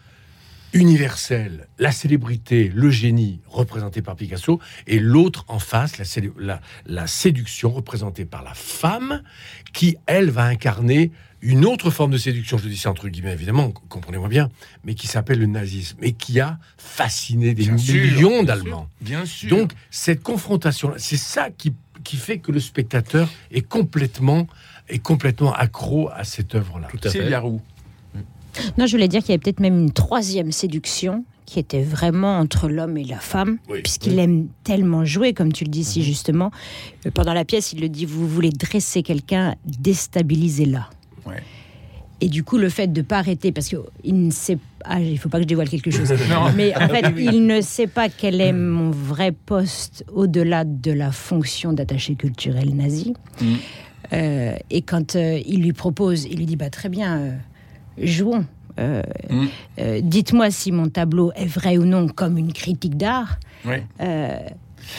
universel, 0.72 1.68
la 1.78 1.92
célébrité, 1.92 2.70
le 2.74 2.90
génie 2.90 3.40
représenté 3.46 4.02
par 4.02 4.16
Picasso, 4.16 4.60
et 4.86 4.98
l'autre 4.98 5.44
en 5.48 5.58
face, 5.58 5.98
la, 5.98 6.04
célé- 6.04 6.32
la- 6.38 6.60
la 6.86 7.06
séduction 7.06 7.70
représentée 7.70 8.24
par 8.24 8.42
la 8.42 8.54
femme, 8.54 9.22
qui, 9.72 9.96
elle, 10.06 10.30
va 10.30 10.44
incarner 10.44 11.12
une 11.46 11.64
autre 11.64 11.90
forme 11.90 12.10
de 12.10 12.18
séduction, 12.18 12.58
je 12.58 12.68
dis 12.68 12.76
ça 12.76 12.90
entre 12.90 13.08
guillemets 13.08 13.32
évidemment, 13.32 13.70
comprenez-moi 13.88 14.28
bien, 14.28 14.48
mais 14.84 14.94
qui 14.94 15.06
s'appelle 15.06 15.38
le 15.38 15.46
nazisme, 15.46 15.98
et 16.02 16.12
qui 16.12 16.40
a 16.40 16.58
fasciné 16.76 17.54
des 17.54 17.64
Bien 17.64 17.74
millions 17.74 18.42
d'Allemands. 18.42 18.88
Bien 19.00 19.24
sûr. 19.24 19.48
Donc, 19.50 19.72
cette 19.90 20.22
confrontation, 20.22 20.92
c'est 20.96 21.16
ça 21.16 21.50
qui, 21.50 21.72
qui 22.04 22.16
fait 22.16 22.38
que 22.38 22.50
le 22.52 22.60
spectateur 22.60 23.28
est 23.50 23.62
complètement, 23.62 24.46
est 24.88 24.98
complètement 24.98 25.52
accro 25.54 26.10
à 26.12 26.24
cette 26.24 26.54
œuvre-là. 26.54 26.88
Tout 26.90 27.00
à 27.04 27.10
fait. 27.10 27.30
Non, 28.78 28.86
je 28.86 28.92
voulais 28.92 29.08
dire 29.08 29.20
qu'il 29.20 29.30
y 29.30 29.32
avait 29.32 29.38
peut-être 29.42 29.60
même 29.60 29.78
une 29.78 29.92
troisième 29.92 30.50
séduction 30.50 31.24
qui 31.44 31.60
était 31.60 31.82
vraiment 31.82 32.38
entre 32.38 32.68
l'homme 32.68 32.96
et 32.96 33.04
la 33.04 33.18
femme, 33.20 33.58
Oui, 33.68 33.80
puisqu'il 33.82 34.14
oui. 34.14 34.20
aime 34.20 34.48
tellement 34.64 35.04
jouer, 35.04 35.32
comme 35.32 35.52
tu 35.52 35.62
le 35.64 35.70
dis 35.70 35.84
si 35.84 36.02
justement. 36.02 36.50
Euh, 37.06 37.10
Pendant 37.12 37.34
la 37.34 37.44
pièce, 37.44 37.72
il 37.72 37.80
le 37.80 37.88
dit, 37.88 38.04
vous 38.04 38.26
voulez 38.26 38.50
dresser 38.50 39.02
quelqu'un, 39.04 39.54
déstabilisez-la. 39.64 40.90
Ouais. 41.26 41.42
Et 42.22 42.28
du 42.28 42.44
coup, 42.44 42.56
le 42.56 42.70
fait 42.70 42.86
de 42.90 43.02
pas 43.02 43.18
arrêter, 43.18 43.52
parce 43.52 43.68
qu'il 43.68 44.26
ne 44.26 44.30
sait 44.30 44.56
ah, 44.84 45.00
il 45.00 45.18
faut 45.18 45.28
pas 45.28 45.36
que 45.38 45.42
je 45.42 45.48
dévoile 45.48 45.68
quelque 45.68 45.90
chose. 45.90 46.12
Mais 46.56 46.74
en 46.76 46.88
fait, 46.88 47.12
il 47.18 47.44
ne 47.44 47.60
sait 47.60 47.86
pas 47.88 48.08
quel 48.08 48.40
est 48.40 48.52
mon 48.54 48.90
vrai 48.90 49.32
poste 49.32 50.04
au-delà 50.14 50.64
de 50.64 50.92
la 50.92 51.12
fonction 51.12 51.72
d'attaché 51.74 52.14
culturel 52.14 52.74
nazi. 52.74 53.12
Mm. 53.40 53.44
Euh, 54.12 54.54
et 54.70 54.82
quand 54.82 55.16
euh, 55.16 55.40
il 55.44 55.62
lui 55.62 55.72
propose, 55.72 56.24
il 56.24 56.38
lui 56.38 56.46
dit 56.46 56.56
bah, 56.56 56.70
très 56.70 56.88
bien, 56.88 57.18
euh, 57.18 57.32
jouons. 57.98 58.44
Euh, 58.78 59.02
Mm. 59.30 59.46
euh, 59.80 60.00
Dites-moi 60.02 60.50
si 60.50 60.70
mon 60.70 60.88
tableau 60.88 61.32
est 61.34 61.46
vrai 61.46 61.76
ou 61.78 61.84
non 61.84 62.06
comme 62.08 62.36
une 62.38 62.52
critique 62.52 62.96
d'art. 62.96 63.38
Ouais. 63.64 63.82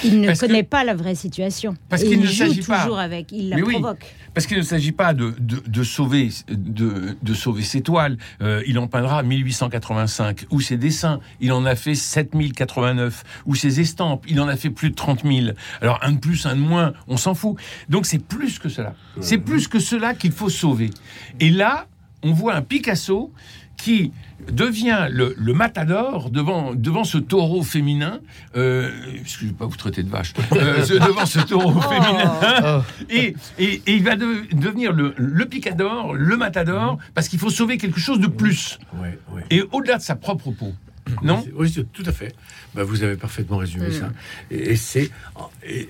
Il 0.04 0.22
ne 0.22 0.28
Parce 0.28 0.40
que- 0.42 0.46
connaît 0.48 0.64
pas 0.64 0.84
la 0.84 0.94
vraie 0.96 1.16
situation. 1.16 1.76
Parce 1.90 2.04
qu'il 2.04 2.14
il 2.14 2.20
ne 2.22 2.26
joue 2.26 2.34
s'agit 2.34 2.62
pas- 2.62 2.82
toujours 2.84 3.00
avec, 3.00 3.32
il 3.32 3.50
la 3.50 3.56
Mais 3.58 3.62
oui. 3.64 3.74
provoque. 3.74 4.06
Parce 4.34 4.46
qu'il 4.46 4.58
ne 4.58 4.62
s'agit 4.64 4.92
pas 4.92 5.14
de, 5.14 5.34
de, 5.40 5.62
de 5.66 5.84
sauver, 5.84 6.30
de, 6.50 7.18
de 7.22 7.34
sauver 7.34 7.64
ses 7.64 7.82
toiles. 7.82 8.18
Euh, 8.42 8.62
il 8.68 8.78
en 8.80 8.88
peindra 8.88 9.24
1885. 9.24 10.46
Ou 10.52 10.62
ses 10.62 10.78
dessins, 10.78 11.20
il 11.40 11.52
en 11.52 11.66
a 11.66 11.76
fait 11.76 11.96
7089. 11.96 13.24
Ou 13.46 13.56
ses 13.56 13.80
estampes, 13.80 14.26
il 14.28 14.40
en 14.40 14.48
a 14.48 14.56
fait 14.56 14.70
plus 14.70 14.90
de 14.92 14.96
30 14.96 15.24
000. 15.24 15.48
Alors 15.82 16.00
un 16.04 16.12
de 16.14 16.20
plus, 16.20 16.46
un 16.46 16.56
de 16.56 16.62
moins, 16.62 16.94
on 17.08 17.18
s'en 17.18 17.34
fout. 17.34 17.58
Donc 17.90 18.06
c'est 18.06 18.20
plus 18.24 18.60
que 18.60 18.70
cela. 18.70 18.94
C'est 19.22 19.38
plus 19.40 19.68
que 19.68 19.80
cela 19.80 20.14
qu'il 20.14 20.32
faut 20.32 20.50
sauver. 20.50 20.92
Et 21.40 21.50
là, 21.50 21.88
on 22.24 22.32
voit 22.34 22.54
un 22.56 22.62
Picasso 22.62 23.32
qui 23.78 24.12
devient 24.52 25.08
le, 25.10 25.34
le 25.38 25.54
matador 25.54 26.30
devant, 26.30 26.74
devant 26.74 27.04
ce 27.04 27.18
taureau 27.18 27.64
féminin. 27.64 28.20
Euh, 28.56 28.90
parce 29.22 29.34
que 29.36 29.40
je 29.42 29.46
ne 29.46 29.50
vais 29.52 29.56
pas 29.58 29.66
vous 29.66 29.76
traiter 29.76 30.04
de 30.04 30.10
vache. 30.10 30.34
Euh, 30.54 30.86
devant 31.08 31.26
ce 31.26 31.40
taureau 31.40 31.80
féminin. 31.82 32.84
Et, 33.10 33.36
et- 33.60 33.82
et 33.88 33.96
il 33.96 34.04
va 34.04 34.16
de- 34.16 34.44
devenir 34.54 34.94
le, 34.94 35.14
le 35.18 35.46
picador, 35.46 36.14
le 36.14 36.38
matador, 36.38 36.98
parce 37.14 37.28
qu'il 37.28 37.40
faut 37.40 37.50
sauver 37.50 37.78
quelque 37.78 38.00
chose 38.00 38.20
de 38.20 38.28
plus. 38.28 38.80
Ouais, 39.02 39.18
ouais. 39.34 39.44
Et 39.50 39.64
au-delà 39.72 39.98
de 39.98 40.04
sa 40.04 40.16
propre 40.16 40.52
peau. 40.52 40.74
Non 41.24 41.46
Oui, 41.56 41.72
tout 41.94 42.04
à 42.06 42.12
fait. 42.12 42.36
Bah, 42.76 42.84
vous 42.84 43.04
avez 43.04 43.16
parfaitement 43.16 43.58
résumé 43.58 43.88
Mm. 43.90 43.92
ça. 43.94 44.14
Et, 44.52 44.72
et 44.72 44.76
c'est 44.76 45.10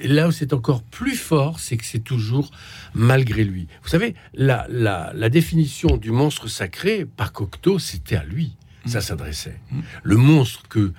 là 0.03 0.27
où 0.27 0.31
c'est 0.31 0.53
encore 0.53 0.83
plus 0.83 1.15
fort, 1.15 1.59
c'est 1.59 1.77
que 1.77 1.85
c'est 1.85 2.03
toujours 2.03 2.51
malgré 2.93 3.43
lui. 3.43 3.67
Vous 3.83 3.89
savez, 3.89 4.15
la, 4.33 4.65
la, 4.69 5.11
la 5.15 5.29
définition 5.29 5.97
du 5.97 6.11
monstre 6.11 6.47
sacré 6.47 7.05
par 7.05 7.31
Cocteau, 7.33 7.79
c'était 7.79 8.15
à 8.15 8.23
lui. 8.23 8.55
Ça 8.85 9.01
s'adressait. 9.01 9.59
Mm. 9.71 9.79
Le 10.03 10.15
monstre 10.15 10.63
que 10.69 10.93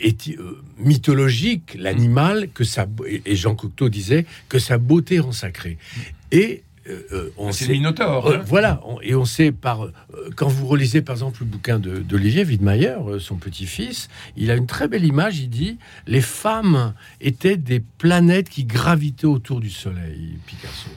est 0.00 0.30
euh, 0.30 0.60
mythologique, 0.78 1.76
l'animal 1.78 2.48
que 2.52 2.64
sa 2.64 2.86
et 3.24 3.36
Jean 3.36 3.54
Cocteau 3.54 3.88
disait 3.88 4.26
que 4.48 4.58
sa 4.58 4.78
beauté 4.78 5.20
rend 5.20 5.30
sacré. 5.32 5.78
Et 6.32 6.64
euh, 6.88 7.02
euh, 7.12 7.30
on 7.36 7.52
C'est 7.52 7.66
le 7.66 7.72
Minotaure. 7.74 8.26
euh, 8.26 8.36
hein. 8.38 8.42
voilà, 8.46 8.80
on- 8.86 9.00
et 9.02 9.14
on 9.14 9.24
sait 9.26 9.52
par 9.52 9.84
euh, 9.84 9.92
quand 10.36 10.48
vous 10.48 10.66
relisez 10.66 11.02
par 11.02 11.14
exemple 11.16 11.38
le 11.40 11.46
bouquin 11.46 11.78
de- 11.78 11.98
d'Olivier 11.98 12.44
Widmeyer, 12.44 12.96
euh, 13.06 13.18
son 13.18 13.36
petit-fils, 13.36 14.08
il 14.36 14.50
a 14.50 14.56
une 14.56 14.66
très 14.66 14.88
belle 14.88 15.04
image. 15.04 15.38
Il 15.40 15.50
dit 15.50 15.78
les 16.06 16.22
femmes 16.22 16.94
étaient 17.20 17.56
des 17.58 17.80
planètes 17.80 18.48
qui 18.48 18.64
gravitaient 18.64 19.26
autour 19.26 19.60
du 19.60 19.70
Soleil, 19.70 20.38
Picasso. 20.46 20.90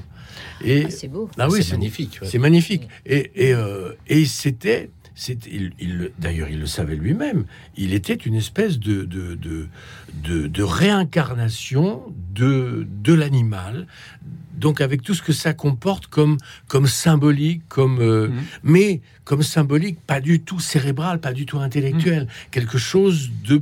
Et 0.64 0.86
Ah, 0.86 0.90
c'est 0.90 1.10
beau. 1.10 1.30
ah 1.38 1.48
oui, 1.50 1.62
c'est 1.64 1.74
magnifique. 1.74 2.20
ouais. 2.22 2.28
c'est 2.30 2.38
magnifique. 2.40 2.88
Et, 3.06 3.32
et, 3.50 3.54
euh, 3.54 3.92
et 4.08 4.24
c'était, 4.26 4.90
il, 5.30 5.74
il 5.80 5.98
le- 5.98 6.12
d'ailleurs, 6.18 6.48
il 6.50 6.60
le 6.60 6.66
savait 6.66 6.96
lui-même. 6.96 7.44
Il 7.76 7.94
était 7.94 8.14
une 8.14 8.36
espèce 8.36 8.80
de, 8.80 9.04
de, 9.04 9.36
de, 9.36 9.68
de, 10.24 10.48
de 10.48 10.64
réincarnation 10.64 12.02
de, 12.34 12.88
de 13.04 13.14
l'animal. 13.14 13.88
Donc, 14.64 14.80
avec 14.80 15.02
tout 15.02 15.14
ce 15.14 15.22
que 15.22 15.34
ça 15.34 15.54
comporte 15.54 16.08
comme, 16.08 16.38
comme 16.70 16.88
symbolique, 16.88 17.64
comme, 17.68 18.00
euh, 18.00 18.30
Mhm. 18.30 18.42
mais 18.64 19.02
comme 19.26 19.44
symbolique, 19.44 19.98
pas 20.08 20.22
du 20.22 20.40
tout 20.40 20.62
cérébral, 20.62 21.20
pas 21.20 21.34
du 21.34 21.46
tout 21.46 21.60
intellectuel. 21.60 22.28
Quelque 22.50 22.78
chose 22.78 23.30
de. 23.46 23.62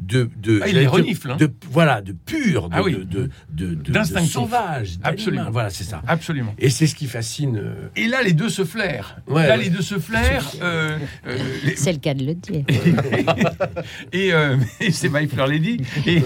de, 0.00 0.28
de 0.42 0.58
Ah, 0.64 0.68
il 0.68 0.88
renifle, 0.88 1.30
hein. 1.30 1.36
de 1.36 1.48
Voilà, 1.70 2.00
de 2.00 2.10
pur, 2.12 2.68
de, 2.68 2.74
Ah 2.74 2.82
oui. 2.82 2.94
de, 2.94 3.02
de, 3.04 3.30
de, 3.52 3.74
de- 3.76 3.92
D'instinctif. 3.92 4.28
de 4.30 4.32
sauvage. 4.40 4.98
Absolument. 5.04 5.50
Voilà, 5.52 5.70
c'est 5.70 5.84
ça. 5.84 6.02
Absolument. 6.08 6.52
Et 6.58 6.70
c'est 6.70 6.88
ce 6.88 6.96
qui 6.96 7.06
fascine. 7.06 7.56
euh, 7.56 7.88
Et 7.94 8.08
là, 8.08 8.20
les 8.24 8.32
deux 8.32 8.48
se 8.48 8.64
flairent. 8.64 9.18
Ouais, 9.28 9.46
là, 9.46 9.56
ouais. 9.56 9.62
les 9.64 9.70
deux 9.70 9.82
se 9.82 10.00
flairent. 10.00 10.50
euh, 10.62 10.98
euh, 11.28 11.38
les- 11.64 11.76
C'est 11.76 11.92
le 11.92 11.98
cas 12.00 12.14
de 12.14 12.24
le 12.24 12.34
dire. 12.34 12.64
et 14.12 14.32
euh, 14.32 14.56
et 14.80 14.90
c'est 14.90 15.08
My 15.08 15.28
Fleur 15.28 15.46
Lady. 15.46 15.80
Et, 16.06 16.16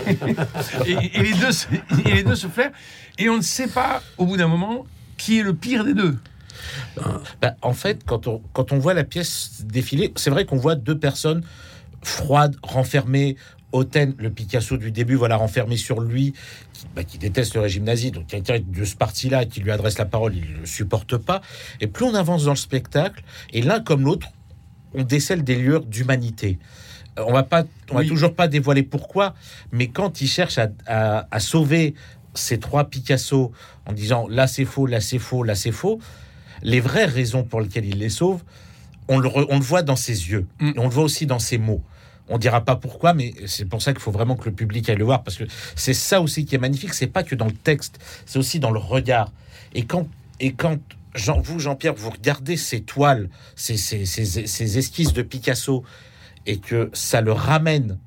et- 0.87 1.11
et 1.19 1.23
les 1.23 1.35
deux, 1.35 1.53
se- 1.53 1.67
et 2.07 2.13
les 2.15 2.23
deux 2.23 2.37
se 2.37 2.47
flairent. 2.49 2.73
Et 3.19 3.29
on 3.29 3.37
ne 3.37 3.43
sait 3.43 3.69
pas, 3.69 4.03
au 4.19 4.27
bout 4.27 4.37
d'un 4.37 4.49
moment, 4.49 4.87
qui 5.17 5.39
est 5.39 5.43
le 5.43 5.55
pire 5.55 5.85
des 5.85 5.95
deux. 5.95 6.19
Bah, 7.41 7.55
en 7.63 7.73
fait, 7.73 8.03
quand 8.05 8.27
on, 8.27 8.43
quand 8.53 8.73
on 8.73 8.79
voit 8.79 8.95
la 8.95 9.05
pièce 9.05 9.63
défiler, 9.65 10.13
c'est 10.17 10.31
vrai 10.31 10.45
qu'on 10.45 10.57
voit 10.57 10.75
deux 10.75 10.99
personnes 10.99 11.43
froides, 12.03 12.57
renfermées. 12.63 13.37
Hautaine, 13.73 14.15
le 14.19 14.31
Picasso 14.31 14.77
du 14.77 14.93
début, 14.93 15.17
voilà, 15.17 15.35
renfermé 15.35 15.77
sur 15.77 16.01
lui, 16.01 16.33
qui, 16.73 16.87
bah, 16.95 17.03
qui 17.03 17.19
déteste 17.19 17.55
le 17.57 17.61
régime 17.61 17.83
nazi. 17.83 18.13
Donc, 18.13 18.29
quelqu'un 18.29 18.61
de 18.65 18.85
ce 18.85 18.95
parti-là 18.95 19.47
qui 19.47 19.59
lui 19.61 19.73
adresse 19.73 19.99
la 19.99 20.05
parole, 20.05 20.37
il 20.37 20.49
ne 20.53 20.59
le 20.61 20.67
supporte 20.67 21.17
pas. 21.17 21.41
Et 21.81 21.89
plus 21.89 22.05
on 22.05 22.15
avance 22.15 22.45
dans 22.45 22.53
le 22.53 22.57
spectacle, 22.57 23.25
et 23.53 23.63
l'un 23.63 23.81
comme 23.81 24.03
l'autre, 24.05 24.29
on 24.95 25.03
décèle 25.03 25.43
des 25.43 25.57
lueurs 25.57 25.85
d'humanité. 25.85 26.61
Euh, 27.19 27.25
On 27.27 27.33
va 27.33 27.43
pas, 27.43 27.65
on 27.91 27.97
Oui. 27.97 28.05
va 28.05 28.09
toujours 28.09 28.35
pas 28.37 28.47
dévoiler 28.47 28.85
pourquoi, 28.85 29.35
mais 29.73 29.89
quand 29.89 30.21
il 30.21 30.29
cherche 30.29 30.57
à, 30.59 30.69
à- 30.87 31.27
à 31.33 31.41
sauver 31.41 31.97
ces 32.35 32.59
trois 32.59 32.85
Picasso 32.85 33.53
en 33.87 33.93
disant 33.93 34.27
là 34.29 34.47
c'est 34.47 34.65
faux, 34.65 34.87
là 34.87 35.01
c'est 35.01 35.19
faux, 35.19 35.43
là 35.43 35.55
c'est 35.55 35.73
faux, 35.73 35.99
les 36.63 36.81
vraies 36.81 37.05
raisons 37.07 37.45
pour 37.45 37.61
lesquelles 37.61 37.85
il 37.87 37.99
les 37.99 38.09
sauve, 38.09 38.43
on 39.09 39.19
le, 39.19 39.29
re- 39.29 39.47
on 39.51 39.59
le 39.59 39.65
voit 39.65 39.83
dans 39.83 39.97
ses 39.97 40.31
yeux, 40.31 40.47
Mm. 40.61 40.69
et 40.75 40.79
on 40.79 40.85
le 40.85 40.91
voit 40.95 41.05
aussi 41.05 41.27
dans 41.27 41.39
ses 41.39 41.59
mots. 41.59 41.83
On 42.29 42.39
dira 42.39 42.63
pas 42.63 42.77
pourquoi, 42.77 43.13
mais 43.13 43.35
c'est 43.47 43.67
pour 43.67 43.83
ça 43.83 43.93
qu'il 43.93 44.01
faut 44.01 44.11
vraiment 44.11 44.35
que 44.35 44.47
le 44.49 44.55
public 44.55 44.89
aille 44.89 44.97
le 44.97 45.05
voir, 45.05 45.23
parce 45.23 45.37
que 45.37 45.45
c'est 45.77 45.93
ça 45.93 46.23
aussi 46.23 46.47
qui 46.47 46.55
est 46.55 46.59
magnifique. 46.59 46.95
C'est 46.95 47.07
pas 47.07 47.23
que 47.23 47.35
dans 47.35 47.45
le 47.45 47.53
texte, 47.53 47.99
c'est 48.25 48.39
aussi 48.39 48.61
dans 48.61 48.71
le 48.71 48.79
regard. 48.79 49.31
Et 49.75 49.85
quand, 49.85 50.09
et 50.41 50.53
quand 50.55 50.79
Jean, 51.15 51.41
vous, 51.43 51.59
Jean-Pierre, 51.59 51.93
vous 51.95 52.09
regardez 52.11 52.57
ces 52.57 52.81
toiles, 52.81 53.29
ces, 53.57 53.77
ces, 53.77 54.07
ces- 54.07 54.47
ces 54.47 54.79
esquisses 54.79 55.13
de 55.13 55.21
Picasso, 55.23 55.85
et 56.47 56.57
que 56.59 56.89
ça 56.95 57.21
le 57.21 57.33
ramène 57.33 57.99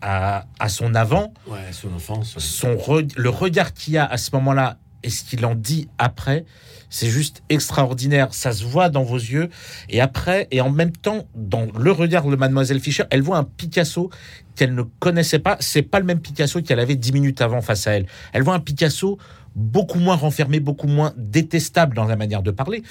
à, 0.00 0.46
à 0.58 0.68
son 0.68 0.94
avant, 0.94 1.32
Ouais, 1.46 1.58
son 1.72 1.92
enfance. 1.94 2.38
son 2.38 2.74
re- 2.76 3.10
le 3.16 3.28
regard 3.30 3.72
qu'il 3.74 3.94
y 3.94 3.98
a 3.98 4.04
à 4.06 4.16
ce 4.16 4.30
moment-là 4.34 4.78
et 5.02 5.10
ce 5.10 5.24
qu'il 5.24 5.44
en 5.46 5.54
dit 5.54 5.88
après, 5.98 6.44
c'est 6.90 7.08
juste 7.08 7.42
extraordinaire. 7.50 8.28
Ça 8.32 8.52
se 8.52 8.64
voit 8.64 8.88
dans 8.88 9.02
vos 9.04 9.16
yeux. 9.16 9.48
Et 9.88 10.00
après, 10.00 10.48
et 10.50 10.60
en 10.60 10.70
même 10.70 10.90
temps, 10.92 11.24
dans 11.34 11.66
le 11.78 11.92
regard 11.92 12.26
de 12.26 12.34
Mademoiselle 12.36 12.80
Fischer, 12.80 13.04
elle 13.10 13.22
voit 13.22 13.36
un 13.38 13.44
Picasso 13.44 14.10
qu'elle 14.56 14.74
ne 14.74 14.82
connaissait 14.82 15.38
pas. 15.38 15.56
C'est 15.60 15.82
pas 15.82 16.00
le 16.00 16.06
même 16.06 16.20
Picasso 16.20 16.62
qu'elle 16.62 16.80
avait 16.80 16.96
dix 16.96 17.12
minutes 17.12 17.40
avant 17.42 17.60
face 17.60 17.86
à 17.86 17.92
elle. 17.92 18.06
Elle 18.32 18.42
voit 18.42 18.54
un 18.54 18.60
Picasso 18.60 19.18
beaucoup 19.54 19.98
moins 19.98 20.16
renfermé, 20.16 20.60
beaucoup 20.60 20.86
moins 20.88 21.12
détestable 21.16 21.94
dans 21.94 22.04
la 22.04 22.16
manière 22.16 22.42
de 22.42 22.50
parler. 22.50 22.82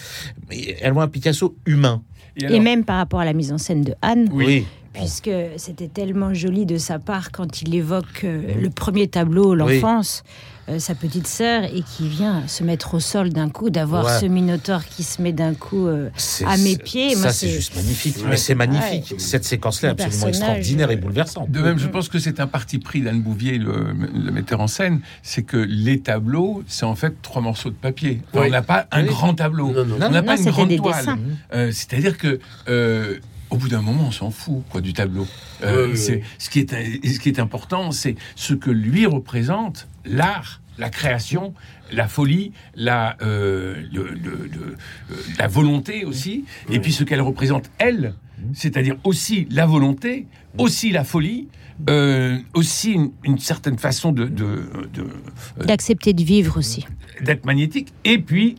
Mais 0.50 0.78
elle 0.82 0.94
voit 0.94 1.04
un 1.04 1.08
Picasso 1.10 1.58
humain. 1.66 2.04
Et 2.38 2.56
Et 2.56 2.60
même 2.60 2.86
par 2.86 2.98
rapport 2.98 3.20
à 3.20 3.26
la 3.26 3.34
mise 3.34 3.52
en 3.52 3.58
scène 3.58 3.82
de 3.82 3.96
Anne, 4.02 4.30
Oui. 4.32 4.66
Puisque 4.98 5.30
c'était 5.58 5.88
tellement 5.88 6.34
joli 6.34 6.66
de 6.66 6.78
sa 6.78 7.00
part 7.00 7.32
quand 7.32 7.62
il 7.62 7.74
évoque 7.76 8.24
euh, 8.24 8.42
le 8.62 8.70
premier 8.70 9.08
tableau, 9.08 9.56
l'enfance, 9.56 10.24
euh, 10.70 10.80
sa 10.80 10.96
petite 10.96 11.28
sœur, 11.28 11.64
et 11.64 11.82
qui 11.82 12.10
vient 12.10 12.46
se 12.48 12.64
mettre 12.64 12.94
au 12.96 13.00
sol 13.00 13.30
d'un 13.30 13.48
coup, 13.50 13.70
d'avoir 13.70 14.06
Ouais. 14.06 14.20
ce 14.20 14.26
minotaure 14.26 14.84
qui 14.86 15.04
se 15.04 15.22
met 15.22 15.32
d'un 15.32 15.54
coup 15.54 15.88
euh, 15.88 16.10
à 16.46 16.58
mes 16.58 16.78
pieds. 16.78 17.12
Ça, 17.16 17.20
Moi, 17.22 17.32
c'est 17.32 17.48
c'est- 17.48 17.54
juste 17.54 17.76
magnifique. 17.76 18.18
Ouais. 18.18 18.24
Mais 18.32 18.38
c'est 18.38 18.56
magnifique. 18.56 19.12
Ouais. 19.12 19.20
Cette 19.20 19.46
séquence-là, 19.46 19.90
Le 19.98 20.04
absolument 20.04 20.28
extraordinaire 20.28 20.92
et 20.92 20.98
bouleversante. 20.98 21.50
De 21.52 21.62
même, 21.62 21.80
je 21.80 21.88
pense 21.88 22.10
que 22.10 22.20
c'est 22.20 22.40
un 22.42 22.48
parti 22.48 22.80
pris 22.80 23.02
d'Anne 23.02 23.22
Bouvier, 23.22 23.58
le, 23.60 23.94
le 24.14 24.32
metteur 24.32 24.60
en 24.60 24.68
scène, 24.68 25.00
c'est 25.24 25.44
que 25.44 25.58
les 25.58 26.00
tableaux, 26.02 26.64
c'est 26.68 26.86
en 26.86 26.96
fait 26.96 27.14
trois 27.22 27.42
morceaux 27.42 27.70
de 27.70 27.76
papier. 27.76 28.22
Enfin. 28.34 28.46
On 28.48 28.50
n'a 28.50 28.62
pas 28.62 28.88
un 28.92 29.04
Oui. 29.04 29.08
grand 29.08 29.34
tableau. 29.36 29.72
Non, 29.72 29.86
non. 29.86 29.96
On 30.02 30.10
n'a 30.12 30.24
pas 30.24 30.38
une 30.38 30.50
grande 30.50 30.76
toile. 30.76 31.06
Euh, 31.54 31.72
C'est-à-dire 31.72 32.18
que 32.18 32.40
euh, 32.68 33.20
au 33.50 33.58
bout 33.58 33.70
d'un 33.70 33.82
moment, 33.82 34.06
on 34.08 34.12
s'en 34.12 34.32
fout 34.32 34.64
quoi, 34.70 34.82
du 34.82 34.94
tableau. 34.94 35.26
Euh. 35.64 35.96
Ce, 35.96 36.50
qui 36.50 36.60
est, 36.60 37.08
ce 37.08 37.20
qui 37.20 37.30
est 37.30 37.40
important, 37.40 37.92
c'est 37.92 38.16
ce 38.36 38.54
que 38.54 38.70
lui 38.72 39.06
représente, 39.06 39.88
l'art, 40.06 40.62
la 40.78 40.90
création, 40.90 41.54
la 41.92 42.08
folie, 42.08 42.52
la, 42.76 43.18
euh, 43.22 43.76
le- 43.92 44.10
le- 44.10 44.48
le- 44.52 44.76
euh, 45.12 45.16
la 45.40 45.48
volonté 45.48 46.06
aussi, 46.06 46.46
et 46.70 46.80
puis 46.80 46.92
ce 46.94 47.04
qu'elle 47.04 47.22
représente, 47.22 47.70
elle, 47.80 48.14
c'est-à-dire 48.54 48.96
aussi 49.04 49.48
la 49.50 49.66
volonté, 49.66 50.28
aussi 50.60 50.92
la 50.92 51.04
folie, 51.04 51.48
euh, 51.90 52.38
aussi 52.54 52.92
une, 52.92 53.12
une 53.24 53.40
certaine 53.40 53.78
façon 53.80 54.12
de- 54.12 54.26
de- 54.26 54.70
de, 54.94 55.66
D'accepter 55.66 56.14
de 56.14 56.24
vivre 56.24 56.58
aussi. 56.58 56.86
d'être 57.22 57.46
magnétique. 57.46 57.94
Et 58.04 58.20
puis, 58.20 58.58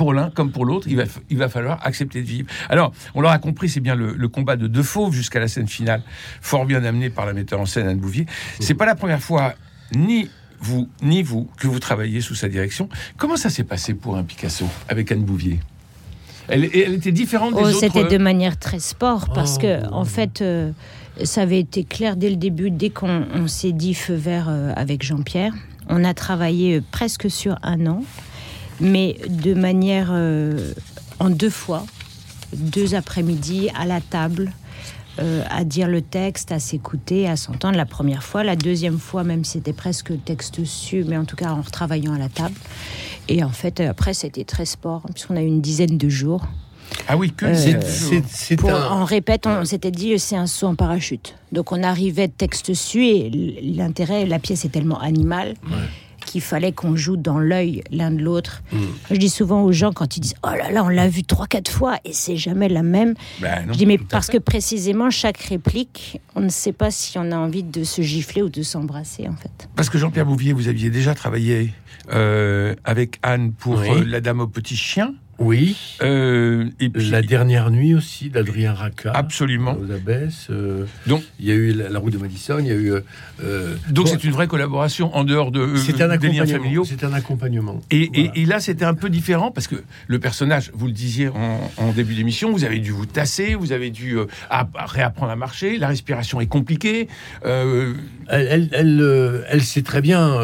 pour 0.00 0.14
l'un 0.14 0.30
comme 0.30 0.50
pour 0.50 0.64
l'autre, 0.64 0.86
il 0.88 0.96
va, 0.96 1.04
il 1.28 1.36
va 1.36 1.50
falloir 1.50 1.78
accepter 1.86 2.22
de 2.22 2.26
vivre. 2.26 2.48
Alors, 2.70 2.90
on 3.14 3.20
l'aura 3.20 3.36
compris, 3.38 3.68
c'est 3.68 3.80
bien 3.80 3.94
le, 3.94 4.14
le 4.14 4.28
combat 4.28 4.56
de 4.56 4.66
deux 4.66 4.82
fauves 4.82 5.12
jusqu'à 5.12 5.40
la 5.40 5.46
scène 5.46 5.68
finale, 5.68 6.02
fort 6.40 6.64
bien 6.64 6.82
amené 6.84 7.10
par 7.10 7.26
la 7.26 7.34
metteur 7.34 7.60
en 7.60 7.66
scène 7.66 7.86
Anne 7.86 7.98
Bouvier. 7.98 8.24
C'est 8.60 8.72
pas 8.72 8.86
la 8.86 8.94
première 8.94 9.20
fois, 9.20 9.52
ni 9.94 10.30
vous, 10.58 10.88
ni 11.02 11.22
vous, 11.22 11.50
que 11.58 11.66
vous 11.66 11.78
travaillez 11.80 12.22
sous 12.22 12.34
sa 12.34 12.48
direction. 12.48 12.88
Comment 13.18 13.36
ça 13.36 13.50
s'est 13.50 13.62
passé 13.64 13.92
pour 13.92 14.16
un 14.16 14.22
Picasso 14.24 14.64
avec 14.88 15.12
Anne 15.12 15.22
Bouvier? 15.22 15.60
Elle, 16.48 16.64
elle 16.74 16.94
était 16.94 17.12
différente 17.12 17.52
des 17.54 17.60
Oh, 17.62 17.66
autres. 17.68 17.78
C'était 17.80 18.04
de 18.04 18.16
manière 18.16 18.58
très 18.58 18.78
sport 18.78 19.28
parce 19.34 19.56
Oh. 19.58 19.60
que 19.60 19.92
en 19.92 20.06
fait, 20.06 20.40
euh, 20.40 20.72
ça 21.24 21.42
avait 21.42 21.60
été 21.60 21.84
clair 21.84 22.16
dès 22.16 22.30
le 22.30 22.36
début, 22.36 22.70
dès 22.70 22.88
qu'on 22.88 23.26
on 23.34 23.46
s'est 23.48 23.72
dit 23.72 23.92
feu 23.92 24.14
vert 24.14 24.46
euh, 24.48 24.72
avec 24.76 25.02
Jean-Pierre. 25.02 25.52
On 25.90 26.04
a 26.04 26.14
travaillé 26.14 26.78
euh, 26.78 26.82
presque 26.90 27.30
sur 27.30 27.58
un 27.62 27.86
an, 27.86 28.02
mais 28.80 29.16
de 29.28 29.54
manière 29.54 30.08
euh, 30.12 30.72
en 31.18 31.30
deux 31.30 31.50
fois, 31.50 31.84
deux 32.56 32.94
après-midi 32.94 33.68
à 33.78 33.86
la 33.86 34.00
table. 34.00 34.52
euh, 35.18 35.42
à 35.50 35.64
dire 35.64 35.86
le 35.88 36.00
texte, 36.00 36.50
à 36.50 36.58
s'écouter, 36.60 37.28
à 37.28 37.36
s'entendre 37.36 37.76
la 37.76 37.84
première 37.84 38.22
fois. 38.22 38.42
La 38.42 38.56
deuxième 38.56 38.98
fois, 38.98 39.22
même 39.22 39.44
si 39.44 39.52
c'était 39.52 39.74
presque 39.74 40.12
texte 40.24 40.64
su, 40.64 41.04
mais 41.06 41.16
en 41.18 41.24
tout 41.26 41.36
cas 41.36 41.50
en 41.50 41.60
retravaillant 41.60 42.14
à 42.14 42.18
la 42.18 42.30
table. 42.30 42.54
Et 43.28 43.44
en 43.44 43.50
fait, 43.50 43.80
euh, 43.80 43.90
après, 43.90 44.14
c'était 44.14 44.44
très 44.44 44.64
sport, 44.64 45.02
puisqu'on 45.12 45.36
a 45.36 45.42
eu 45.42 45.46
une 45.46 45.60
dizaine 45.60 45.98
de 45.98 46.08
jours. 46.08 46.46
Ah 47.06 47.18
oui, 47.18 47.32
que 47.32 47.44
Euh, 47.46 47.54
c'est- 47.54 47.82
C'est- 47.86 48.24
c'est 48.28 48.56
Pour, 48.56 48.70
un- 48.70 48.90
En 49.00 49.04
répète, 49.04 49.46
on 49.46 49.64
s'était 49.66 49.90
dit 49.90 50.18
c'est 50.18 50.36
un 50.36 50.46
saut 50.46 50.68
en 50.68 50.74
parachute. 50.74 51.34
Donc 51.52 51.70
on 51.72 51.82
arrivait 51.82 52.28
texte 52.28 52.72
su 52.72 53.04
et 53.04 53.28
l'intérêt, 53.62 54.24
la 54.24 54.38
pièce 54.38 54.64
est 54.64 54.70
tellement 54.70 55.00
animale 55.00 55.54
qu'il 56.30 56.40
fallait 56.40 56.70
qu'on 56.70 56.94
joue 56.94 57.16
dans 57.16 57.40
l'œil 57.40 57.82
l'un 57.90 58.12
de 58.12 58.22
l'autre. 58.22 58.62
Mm. 58.72 58.78
Je 59.10 59.16
dis 59.16 59.28
souvent 59.28 59.62
aux 59.62 59.72
gens 59.72 59.90
quand 59.92 60.16
ils 60.16 60.20
disent 60.20 60.34
oh 60.44 60.50
là 60.50 60.70
là 60.70 60.84
on 60.84 60.88
l'a 60.88 61.08
vu 61.08 61.24
trois 61.24 61.48
quatre 61.48 61.70
fois 61.70 61.98
et 62.04 62.12
c'est 62.12 62.36
jamais 62.36 62.68
la 62.68 62.84
même. 62.84 63.14
Ben 63.40 63.66
non, 63.66 63.72
je 63.72 63.78
dis 63.78 63.86
mais 63.86 63.98
parce 63.98 64.28
que 64.28 64.38
précisément 64.38 65.10
chaque 65.10 65.38
réplique, 65.38 66.20
on 66.36 66.40
ne 66.40 66.48
sait 66.48 66.72
pas 66.72 66.92
si 66.92 67.18
on 67.18 67.32
a 67.32 67.36
envie 67.36 67.64
de 67.64 67.82
se 67.82 68.00
gifler 68.02 68.42
ou 68.42 68.48
de 68.48 68.62
s'embrasser 68.62 69.26
en 69.26 69.34
fait. 69.34 69.68
Parce 69.74 69.90
que 69.90 69.98
Jean-Pierre 69.98 70.26
Bouvier, 70.26 70.52
vous 70.52 70.68
aviez 70.68 70.88
déjà 70.90 71.14
travaillé 71.16 71.74
euh, 72.12 72.74
avec 72.84 73.18
Anne 73.22 73.52
pour 73.52 73.78
Oui. 73.80 73.88
euh, 73.90 74.04
La 74.06 74.20
Dame 74.20 74.40
au 74.40 74.46
Petit 74.46 74.76
Chien. 74.76 75.14
Oui. 75.40 75.74
Euh, 76.02 76.66
et 76.80 76.90
puis, 76.90 77.08
La 77.10 77.22
dernière 77.22 77.70
nuit 77.70 77.94
aussi 77.94 78.28
d'Adrien 78.28 78.74
Racca. 78.74 79.10
Absolument. 79.12 79.74
Aux 79.80 79.90
Abbesses. 79.90 80.48
euh, 80.50 80.84
Donc- 81.06 81.22
il 81.40 81.46
y 81.46 81.50
a 81.50 81.54
eu 81.54 81.72
la, 81.72 81.88
la 81.88 81.98
route 81.98 82.12
de 82.12 82.18
Madison. 82.18 82.58
Il 82.58 82.66
y 82.66 82.70
a 82.70 82.74
eu. 82.74 82.92
euh, 82.92 83.00
euh, 83.42 83.74
Donc 83.90 84.04
bon, 84.06 84.12
c'est 84.12 84.22
une 84.24 84.32
vraie 84.32 84.46
collaboration 84.48 85.14
en 85.16 85.24
dehors 85.24 85.50
de 85.50 85.76
c'est 85.76 86.00
un 86.02 86.14
des 86.16 86.28
liens 86.28 86.42
accompagnement. 86.42 86.58
familiaux. 86.58 86.84
C'est 86.84 87.04
un 87.04 87.12
accompagnement. 87.14 87.80
Et, 87.90 88.02
et- 88.02 88.08
Voilà. 88.14 88.32
et 88.36 88.44
là, 88.44 88.60
c'était 88.60 88.84
un 88.84 88.92
peu 88.92 89.08
différent 89.08 89.50
parce 89.50 89.66
que 89.66 89.76
le 90.08 90.18
personnage, 90.18 90.70
vous 90.74 90.86
le 90.86 90.92
disiez 90.92 91.28
en, 91.28 91.70
en 91.78 91.92
début 91.92 92.14
d'émission, 92.14 92.52
vous 92.52 92.64
avez 92.64 92.78
dû 92.78 92.90
vous 92.90 93.06
tasser, 93.06 93.54
vous 93.54 93.72
avez 93.72 93.88
dû 93.90 94.18
app- 94.50 94.76
réapprendre 94.76 95.32
à 95.32 95.36
marcher, 95.36 95.78
la 95.78 95.88
respiration 95.88 96.40
est 96.42 96.46
compliquée. 96.48 97.08
Elle, 97.44 97.94
elle, 98.28 98.68
elle, 98.72 99.44
elle 99.48 99.62
sait 99.62 99.82
très 99.82 100.02
bien, 100.02 100.36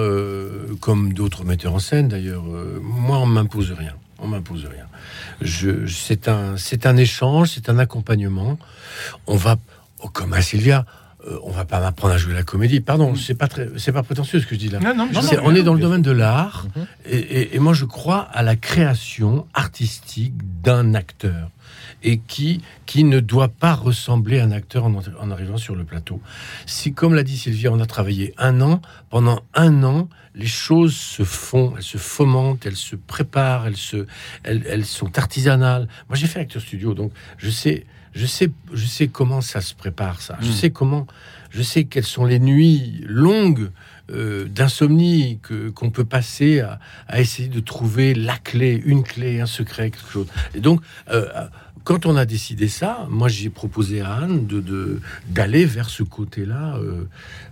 comme 0.80 1.12
d'autres 1.12 1.44
metteurs 1.44 1.74
en 1.74 1.78
scène 1.80 2.08
d'ailleurs. 2.08 2.44
moi, 2.82 3.18
on 3.18 3.26
m'impose 3.26 3.72
rien. 3.72 3.92
On 4.18 4.26
m'impose 4.28 4.64
rien. 4.66 4.86
Je, 5.42 5.86
c'est 5.86 6.28
un, 6.28 6.56
c'est 6.56 6.86
un 6.86 6.96
échange, 6.96 7.50
c'est 7.50 7.68
un 7.68 7.78
accompagnement. 7.78 8.58
On 9.26 9.36
va, 9.36 9.56
oh, 10.00 10.08
comme 10.08 10.32
à 10.32 10.40
Sylvia, 10.40 10.86
euh, 11.28 11.38
on 11.44 11.50
va 11.50 11.64
pas 11.64 11.80
m'apprendre 11.80 12.14
à 12.14 12.18
jouer 12.18 12.32
la 12.32 12.42
comédie. 12.42 12.80
Pardon, 12.80 13.14
c'est 13.14 13.34
pas 13.34 13.48
très, 13.48 13.68
c'est 13.76 13.92
pas 13.92 14.02
prétentieux 14.02 14.40
ce 14.40 14.46
que 14.46 14.54
je 14.54 14.60
dis 14.60 14.68
là. 14.70 14.78
non, 14.80 14.94
non, 14.94 15.06
on 15.44 15.54
est 15.54 15.62
dans 15.62 15.74
le 15.74 15.80
domaine 15.80 16.02
de 16.02 16.10
l'art, 16.12 16.66
Mhm. 16.76 16.86
et, 17.06 17.16
et- 17.18 17.56
et 17.56 17.58
moi 17.58 17.74
je 17.74 17.84
crois 17.84 18.20
à 18.32 18.42
la 18.42 18.56
création 18.56 19.46
artistique 19.52 20.34
d'un 20.62 20.94
acteur, 20.94 21.50
et 22.02 22.18
qui, 22.18 22.62
qui 22.86 23.04
ne 23.04 23.20
doit 23.20 23.48
pas 23.48 23.74
ressembler 23.74 24.38
à 24.40 24.44
un 24.44 24.52
acteur 24.52 24.84
en, 24.86 24.94
en 25.20 25.30
arrivant 25.30 25.56
sur 25.58 25.74
le 25.74 25.84
plateau. 25.84 26.20
Si, 26.64 26.92
comme 26.94 27.14
l'a 27.14 27.22
dit 27.22 27.36
Sylvia, 27.36 27.70
on 27.72 27.80
a 27.80 27.86
travaillé 27.86 28.32
un 28.38 28.60
an, 28.60 28.80
pendant 29.10 29.42
un 29.54 29.82
an, 29.82 30.08
les 30.36 30.46
choses 30.46 30.94
se 30.94 31.24
font, 31.24 31.74
elles 31.76 31.82
se 31.82 31.98
fomentent, 31.98 32.66
elles 32.66 32.76
se 32.76 32.94
préparent, 32.94 33.66
elles, 33.66 33.76
se, 33.76 34.06
elles, 34.44 34.62
elles 34.68 34.84
sont 34.84 35.18
artisanales. 35.18 35.88
Moi 36.08 36.16
j'ai 36.16 36.26
fait 36.26 36.40
acteur 36.40 36.60
studio, 36.62 36.94
donc 36.94 37.10
je 37.38 37.48
sais, 37.50 37.86
je 38.14 38.26
sais, 38.26 38.50
je 38.72 38.86
sais 38.86 39.08
comment 39.08 39.40
ça 39.40 39.60
se 39.60 39.74
prépare, 39.74 40.20
ça. 40.20 40.36
Je 40.40 40.48
Mm. 40.50 40.52
sais 40.52 40.70
comment, 40.70 41.06
je 41.50 41.62
sais 41.62 41.84
quelles 41.84 42.04
sont 42.04 42.24
les 42.26 42.38
nuits 42.38 43.02
longues 43.06 43.70
euh, 44.12 44.44
d'insomnie 44.46 45.40
que 45.42 45.70
qu'on 45.70 45.90
peut 45.90 46.04
passer 46.04 46.60
à, 46.60 46.78
à 47.08 47.20
essayer 47.20 47.48
de 47.48 47.60
trouver 47.60 48.14
la 48.14 48.36
clé, 48.38 48.80
une 48.84 49.02
clé, 49.02 49.40
un 49.40 49.46
secret, 49.46 49.90
quelque 49.90 50.10
chose. 50.12 50.26
Et 50.54 50.60
donc, 50.60 50.80
euh, 51.10 51.26
quand 51.86 52.04
on 52.04 52.16
a 52.16 52.26
décidé 52.26 52.66
ça, 52.66 53.06
moi 53.10 53.28
j'ai 53.28 53.48
proposé 53.48 54.00
à 54.00 54.12
Anne 54.14 54.46
de 54.48 55.00
d'aller 55.28 55.64
vers 55.64 55.88
ce 55.88 56.02
côté-là, 56.02 56.78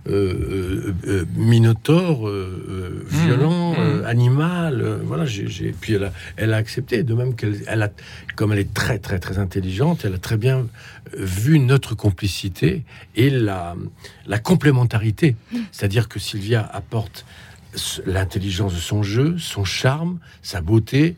euh, 0.09 1.25
minotaure, 1.35 2.29
violent, 3.09 3.73
Mmh, 3.75 4.01
mmh. 4.01 4.05
animal. 4.05 4.99
voilà, 5.05 5.25
j'ai, 5.25 5.71
puis 5.79 5.93
elle 5.93 6.03
a, 6.05 6.13
elle 6.37 6.53
a 6.53 6.57
accepté. 6.57 7.03
De 7.03 7.13
même 7.13 7.35
qu'elle, 7.35 7.61
elle 7.67 7.81
a, 7.83 7.89
comme 8.35 8.51
elle 8.53 8.59
est 8.59 8.73
très 8.73 8.99
très 8.99 9.19
très 9.19 9.37
intelligente, 9.37 10.03
elle 10.05 10.13
a 10.15 10.17
très 10.17 10.37
bien 10.37 10.67
vu 11.17 11.59
notre 11.59 11.95
complicité 11.95 12.83
et 13.15 13.29
la 13.29 13.75
la 14.27 14.39
complémentarité. 14.39 15.35
C'est-à-dire 15.71 16.07
que 16.09 16.19
Sylvia 16.19 16.61
apporte 16.73 17.25
l'intelligence 18.05 18.73
de 18.73 18.79
son 18.79 19.01
jeu, 19.03 19.35
son 19.37 19.63
charme, 19.65 20.19
sa 20.41 20.61
beauté, 20.61 21.15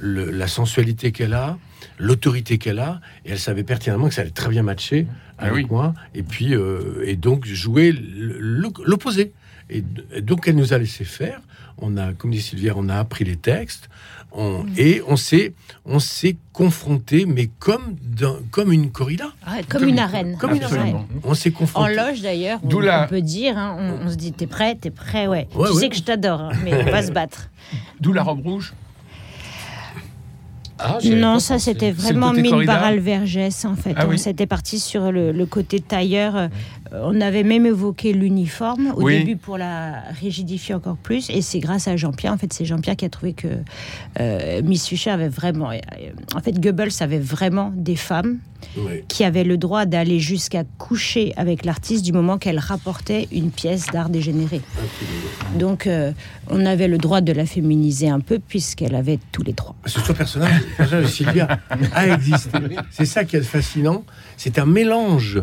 le- 0.00 0.30
la 0.30 0.46
sensualité 0.48 1.12
qu'elle 1.12 1.34
a, 1.34 1.58
l'autorité 2.00 2.58
qu'elle 2.58 2.78
a, 2.80 3.00
et 3.24 3.30
elle 3.32 3.38
savait 3.38 3.62
pertinemment 3.62 4.08
que 4.08 4.14
ça 4.14 4.22
allait 4.22 4.30
très 4.30 4.48
bien 4.48 4.62
matcher 4.62 5.06
Ah 5.38 5.44
avec 5.46 5.54
oui. 5.54 5.66
moi, 5.70 5.94
et 6.14 6.22
puis 6.22 6.54
euh, 6.54 7.04
et 7.06 7.16
donc 7.16 7.44
jouer 7.46 7.92
l'opposé. 7.94 9.32
Et, 9.68 9.82
donc 10.22 10.48
elle 10.48 10.56
nous 10.56 10.72
a 10.72 10.78
laissé 10.78 11.04
faire. 11.04 11.40
On 11.82 11.96
a, 11.96 12.12
comme 12.12 12.30
dit 12.30 12.40
Sylvia, 12.42 12.74
on 12.76 12.88
a 12.88 12.96
appris 12.96 13.24
les 13.24 13.36
textes, 13.36 13.88
on, 14.32 14.66
et 14.76 15.00
on 15.08 15.16
s'est 15.16 15.54
on 15.86 15.98
s'est 15.98 16.36
confronté, 16.52 17.24
mais 17.24 17.48
comme 17.58 17.96
dans- 18.02 18.38
comme 18.50 18.70
une 18.72 18.90
corrida, 18.90 19.32
Ouais, 19.50 19.62
comme 19.68 19.84
une 19.88 19.98
arène. 19.98 20.36
comme 20.38 20.54
une 20.54 20.62
arène. 20.64 20.98
On 21.24 21.34
s'est 21.34 21.50
En 21.54 21.58
confronté. 21.58 21.94
loge 21.94 22.20
d'ailleurs, 22.20 22.60
on, 22.62 22.68
D'où 22.68 22.80
la- 22.80 23.04
on 23.04 23.08
peut 23.08 23.22
dire, 23.22 23.56
hein, 23.56 23.76
on, 23.78 24.06
on 24.06 24.10
se 24.10 24.16
dit 24.16 24.32
t'es 24.32 24.46
prêt, 24.46 24.74
t'es 24.74 24.90
prêt, 24.90 25.26
ouais. 25.26 25.48
Ouais, 25.54 25.68
tu 25.68 25.74
ouais. 25.74 25.80
sais 25.80 25.88
que 25.88 25.96
je 25.96 26.02
t'adore, 26.02 26.40
hein, 26.40 26.52
mais 26.64 26.74
on 26.74 26.90
va 26.90 27.02
se 27.02 27.12
battre. 27.12 27.48
D'où 28.00 28.12
la 28.12 28.22
robe 28.22 28.42
rouge. 28.42 28.74
Ah, 30.82 30.98
Non, 31.04 31.38
ça 31.38 31.58
c'était 31.58 31.90
vraiment 31.90 32.32
corrida 32.32 32.72
Barral 32.74 32.98
Vergès 32.98 33.64
en 33.64 33.76
fait. 33.76 33.94
Ah 33.96 34.04
on 34.06 34.10
oui. 34.10 34.18
s'était 34.18 34.46
parti 34.46 34.78
sur 34.78 35.12
le, 35.12 35.32
le 35.32 35.46
côté 35.46 35.80
tailleur. 35.80 36.48
Euh, 36.92 37.00
On 37.04 37.20
avait 37.20 37.42
même 37.44 37.66
évoqué 37.66 38.12
l'uniforme 38.12 38.92
au 38.96 39.02
Oui. 39.04 39.18
début 39.18 39.36
pour 39.36 39.58
la 39.58 40.00
rigidifier 40.20 40.74
encore 40.74 40.96
plus. 40.96 41.28
Et 41.30 41.42
c'est 41.42 41.60
grâce 41.60 41.88
à 41.88 41.96
Jean-Pierre. 41.96 42.32
En 42.32 42.38
fait, 42.38 42.52
c'est 42.52 42.64
Jean-Pierre 42.64 42.96
qui 42.96 43.04
a 43.04 43.08
trouvé 43.10 43.32
que 43.32 43.48
euh, 44.20 44.62
Miss 44.62 44.86
Fischer 44.86 45.10
avait 45.10 45.28
vraiment. 45.28 45.70
euh, 45.70 45.78
en 46.34 46.40
fait, 46.40 46.58
Goebbels 46.60 46.90
avait 47.00 47.18
vraiment 47.18 47.72
des 47.74 47.96
femmes 47.96 48.38
qui 49.08 49.24
avaient 49.24 49.42
le 49.44 49.56
droit 49.56 49.86
d'aller 49.86 50.20
jusqu'à 50.20 50.64
coucher 50.76 51.32
avec 51.38 51.64
l'artiste 51.64 52.04
du 52.04 52.12
moment 52.12 52.36
qu'elle 52.36 52.58
rapportait 52.58 53.26
une 53.32 53.50
pièce 53.50 53.86
d'art 53.86 54.10
dégénéré. 54.10 54.60
Donc, 55.58 55.86
euh, 55.86 56.12
on 56.50 56.66
avait 56.66 56.86
le 56.86 56.98
droit 56.98 57.22
de 57.22 57.32
la 57.32 57.46
féminiser 57.46 58.10
un 58.10 58.20
peu 58.20 58.38
puisqu'elle 58.38 58.94
avait 58.94 59.18
tous 59.32 59.42
les 59.42 59.54
que 59.94 60.06
ce 60.08 60.12
personnage, 60.12 60.60
personnage 60.76 61.04
de 61.04 61.08
Sylvia 61.08 61.58
a 61.94 62.08
existé. 62.08 62.58
C'est 62.90 63.06
ça 63.06 63.24
qui 63.24 63.36
est 63.36 63.42
fascinant. 63.42 64.04
C'est 64.36 64.58
un 64.58 64.66
mélange. 64.66 65.42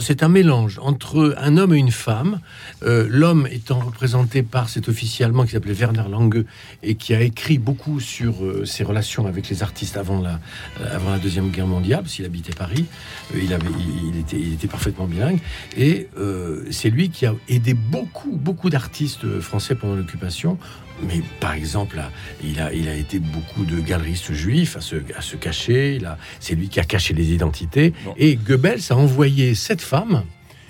C'est 0.00 0.22
un 0.22 0.28
mélange 0.28 0.78
entre 0.82 1.34
un 1.38 1.56
homme 1.56 1.74
et 1.74 1.78
une 1.78 1.90
femme. 1.90 2.40
Euh, 2.82 3.06
L'homme 3.08 3.46
étant 3.50 3.80
représenté 3.80 4.42
par 4.42 4.68
cet 4.68 4.88
officier 4.88 5.24
allemand 5.24 5.44
qui 5.44 5.52
s'appelait 5.52 5.72
Werner 5.72 6.04
Lange 6.10 6.44
et 6.82 6.94
qui 6.94 7.14
a 7.14 7.20
écrit 7.20 7.58
beaucoup 7.58 8.00
sur 8.00 8.44
euh, 8.44 8.64
ses 8.64 8.84
relations 8.84 9.26
avec 9.26 9.48
les 9.48 9.62
artistes 9.62 9.96
avant 9.96 10.20
la, 10.20 10.40
euh, 10.80 10.94
avant 10.96 11.10
la 11.10 11.18
Deuxième 11.18 11.50
Guerre 11.50 11.66
mondiale, 11.66 12.02
parce 12.02 12.14
qu'il 12.14 12.24
habitait 12.24 12.54
Paris. 12.54 12.86
Il, 13.34 13.52
avait, 13.52 13.66
il, 14.12 14.18
était, 14.18 14.38
il 14.38 14.54
était 14.54 14.68
parfaitement 14.68 15.06
bilingue. 15.06 15.40
Et 15.76 16.08
c'est 16.70 16.90
lui 16.90 17.10
qui 17.10 17.26
a 17.26 17.34
aidé 17.48 17.74
beaucoup, 17.74 18.36
beaucoup 18.36 18.70
d'artistes 18.70 19.40
français 19.40 19.74
pendant 19.74 19.94
l'occupation. 19.94 20.58
Mais 21.02 21.20
par 21.40 21.52
exemple, 21.52 22.00
il, 22.42 22.60
a, 22.60 22.72
il 22.72 22.88
a 22.88 22.94
été 22.94 23.18
beaucoup 23.18 23.64
de 23.64 23.80
galeristes 23.80 24.32
juifs 24.32 24.76
à 24.76 24.80
se, 24.80 24.96
à 25.16 25.20
se 25.20 25.36
cacher. 25.36 25.98
C'est 26.40 26.54
lui 26.54 26.68
qui 26.68 26.80
a 26.80 26.84
caché 26.84 27.14
les 27.14 27.32
identités. 27.32 27.92
Bon. 28.04 28.14
Et 28.16 28.36
Goebbels 28.36 28.80
a 28.90 28.96
envoyé 28.96 29.54
cette 29.54 29.82
femme, 29.82 30.24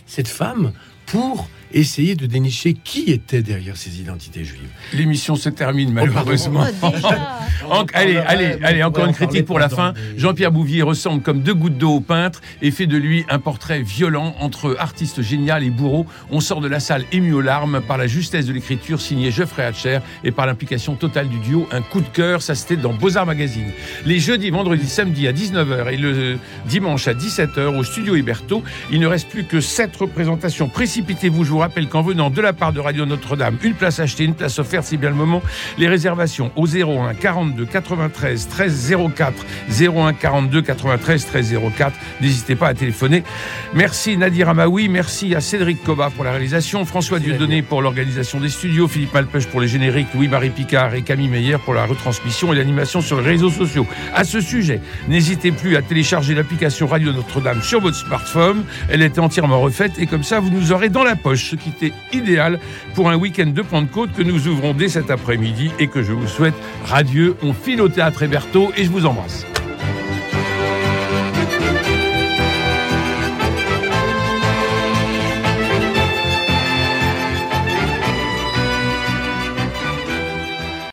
cette 0.07 0.29
femme, 0.29 0.73
pour 1.07 1.49
essayer 1.73 2.15
de 2.15 2.27
dénicher 2.27 2.75
qui 2.75 3.11
était 3.11 3.43
derrière 3.43 3.77
ces 3.77 4.01
identités 4.01 4.45
juives. 4.45 4.69
L'émission 4.93 5.37
se 5.37 5.49
termine 5.49 5.93
malheureusement. 5.93 6.65
Oh, 6.83 6.91
déjà. 6.95 7.33
En- 7.71 7.85
allez, 7.95 8.17
allez, 8.19 8.59
allez, 8.63 8.83
encore 8.83 9.07
une 9.07 9.15
critique 9.15 9.45
pour 9.47 9.59
la 9.59 9.69
fin. 9.69 9.95
Jean-Pierre 10.17 10.53
Bouvier 10.53 10.83
ressemble 10.83 11.23
comme 11.23 11.41
deux 11.41 11.55
gouttes 11.55 11.79
d'eau 11.79 11.95
au 11.97 12.01
peintre 12.01 12.41
et 12.63 12.71
fait 12.71 12.87
de 12.87 12.97
lui 12.97 13.25
un 13.29 13.39
portrait 13.39 13.83
violent 13.83 14.37
entre 14.39 14.77
artiste 14.79 15.23
génial 15.23 15.65
et 15.65 15.71
bourreau. 15.71 16.07
On 16.31 16.41
sort 16.41 16.61
de 16.61 16.69
la 16.69 16.79
salle 16.81 17.05
ému 17.13 17.33
aux 17.33 17.41
larmes 17.41 17.81
par 17.81 17.99
la 17.99 18.07
justesse 18.07 18.47
de 18.47 18.53
l'écriture 18.53 19.01
signée 19.01 19.31
Geoffrey 19.33 19.65
Hatcher 19.65 19.99
et 20.23 20.31
par 20.31 20.47
l'implication 20.47 20.95
totale 20.95 21.29
du 21.29 21.39
duo. 21.39 21.67
Un 21.73 21.83
coup 21.83 22.01
de 22.01 22.09
cœur, 22.09 22.43
ça 22.43 22.55
c'était 22.55 22.77
dans 22.77 22.93
Beaux-Arts 22.93 23.27
Magazine. 23.27 23.71
Les 24.05 24.21
jeudis, 24.21 24.51
vendredis, 24.51 24.87
samedis 24.89 25.27
à 25.27 25.33
19h 25.33 25.93
et 25.93 25.97
le 25.97 26.39
dimanche 26.67 27.09
à 27.09 27.15
17h 27.15 27.77
au 27.77 27.83
studio 27.83 28.15
Héberto. 28.17 28.63
Il 28.93 29.01
ne 29.01 29.07
reste 29.07 29.29
plus 29.29 29.45
que 29.45 29.61
sept 29.61 29.97
représentations. 29.97 30.69
Précipitez-vous, 30.69 31.43
je 31.45 31.51
vous 31.57 31.63
rappelle 31.63 31.89
qu'en 31.89 32.03
venant 32.03 32.29
de 32.29 32.43
la 32.43 32.53
part 32.53 32.75
de 32.75 32.81
Radio 32.81 33.07
Notre-Dame, 33.07 33.57
une 33.63 33.73
place 33.73 33.99
achetée, 33.99 34.25
une 34.25 34.35
place 34.35 34.59
offerte, 34.59 34.85
c'est 34.85 34.99
bien 34.99 35.09
le 35.09 35.15
moment. 35.15 35.41
Les 35.79 35.89
réservations 35.89 36.53
au 36.55 36.67
01 36.67 37.15
42 37.15 37.65
93 37.65 38.49
13 38.49 38.95
04 39.17 39.33
01 39.81 40.13
42 40.13 40.61
93 40.61 41.25
13 41.25 41.55
04. 41.75 41.93
N'hésitez 42.21 42.57
pas 42.57 42.69
à 42.69 42.75
téléphoner. 42.75 43.23
Merci 43.73 44.19
Nadir 44.19 44.51
Amaoui, 44.51 44.91
merci 44.91 45.35
à 45.35 45.41
Cédric 45.41 45.83
Coba 45.83 46.11
pour 46.11 46.25
la 46.25 46.33
réalisation, 46.33 46.85
François 46.85 47.21
Dieudonné 47.21 47.63
pour 47.63 47.81
l'organisation 47.81 48.39
des 48.39 48.51
studios, 48.51 48.87
Philippe 48.87 49.15
Malpeuch 49.15 49.47
pour 49.47 49.63
les 49.63 49.69
génériques, 49.69 50.09
Louis-Marie 50.15 50.51
Picard 50.51 50.95
et 50.95 51.01
Camille 51.01 51.29
Meyer 51.29 51.57
pour 51.65 51.73
la 51.73 51.87
retransmission 51.87 52.53
et 52.53 52.57
l'animation 52.57 53.01
sur 53.01 53.19
les 53.19 53.27
réseaux 53.27 53.49
sociaux. 53.49 53.87
À 54.15 54.25
ce 54.25 54.43
sujet, 54.43 54.83
n'hésitez 55.09 55.53
plus 55.53 55.77
à 55.77 55.81
télécharger 55.81 56.35
l'application 56.35 56.87
Radio 56.87 57.15
Notre-Dame 57.15 57.63
sur 57.63 57.81
votre 57.81 57.97
smartphone. 57.97 58.65
Elle 58.91 59.01
était 59.01 59.21
entièrement 59.21 59.59
refaite 59.59 59.93
et 59.99 60.07
comme 60.07 60.23
ça, 60.23 60.39
vous 60.39 60.51
nous 60.51 60.73
aurez 60.73 60.91
dans 60.91 61.03
la 61.03 61.17
poche, 61.17 61.46
ce 61.47 61.57
qui 61.57 61.71
était 61.71 61.93
idéal 62.13 62.59
pour 62.95 63.11
un 63.11 63.17
week-end 63.17 63.47
de 63.47 63.63
Pentecôte 63.63 64.13
que 64.13 64.23
nous 64.23 64.49
ouvrons 64.49 64.75
dès 64.75 64.89
cet 64.89 65.11
après-midi 65.11 65.71
et 65.79 65.87
que 65.87 66.03
je 66.03 66.13
vous 66.13 66.29
souhaite 66.29 66.55
radieux. 66.85 67.37
On 67.43 67.53
file 67.53 67.81
au 67.81 67.89
théâtre 67.89 68.23
Héberto 68.23 68.73
et 68.77 68.85
je 68.85 68.91
vous 68.91 69.07
embrasse. 69.07 69.47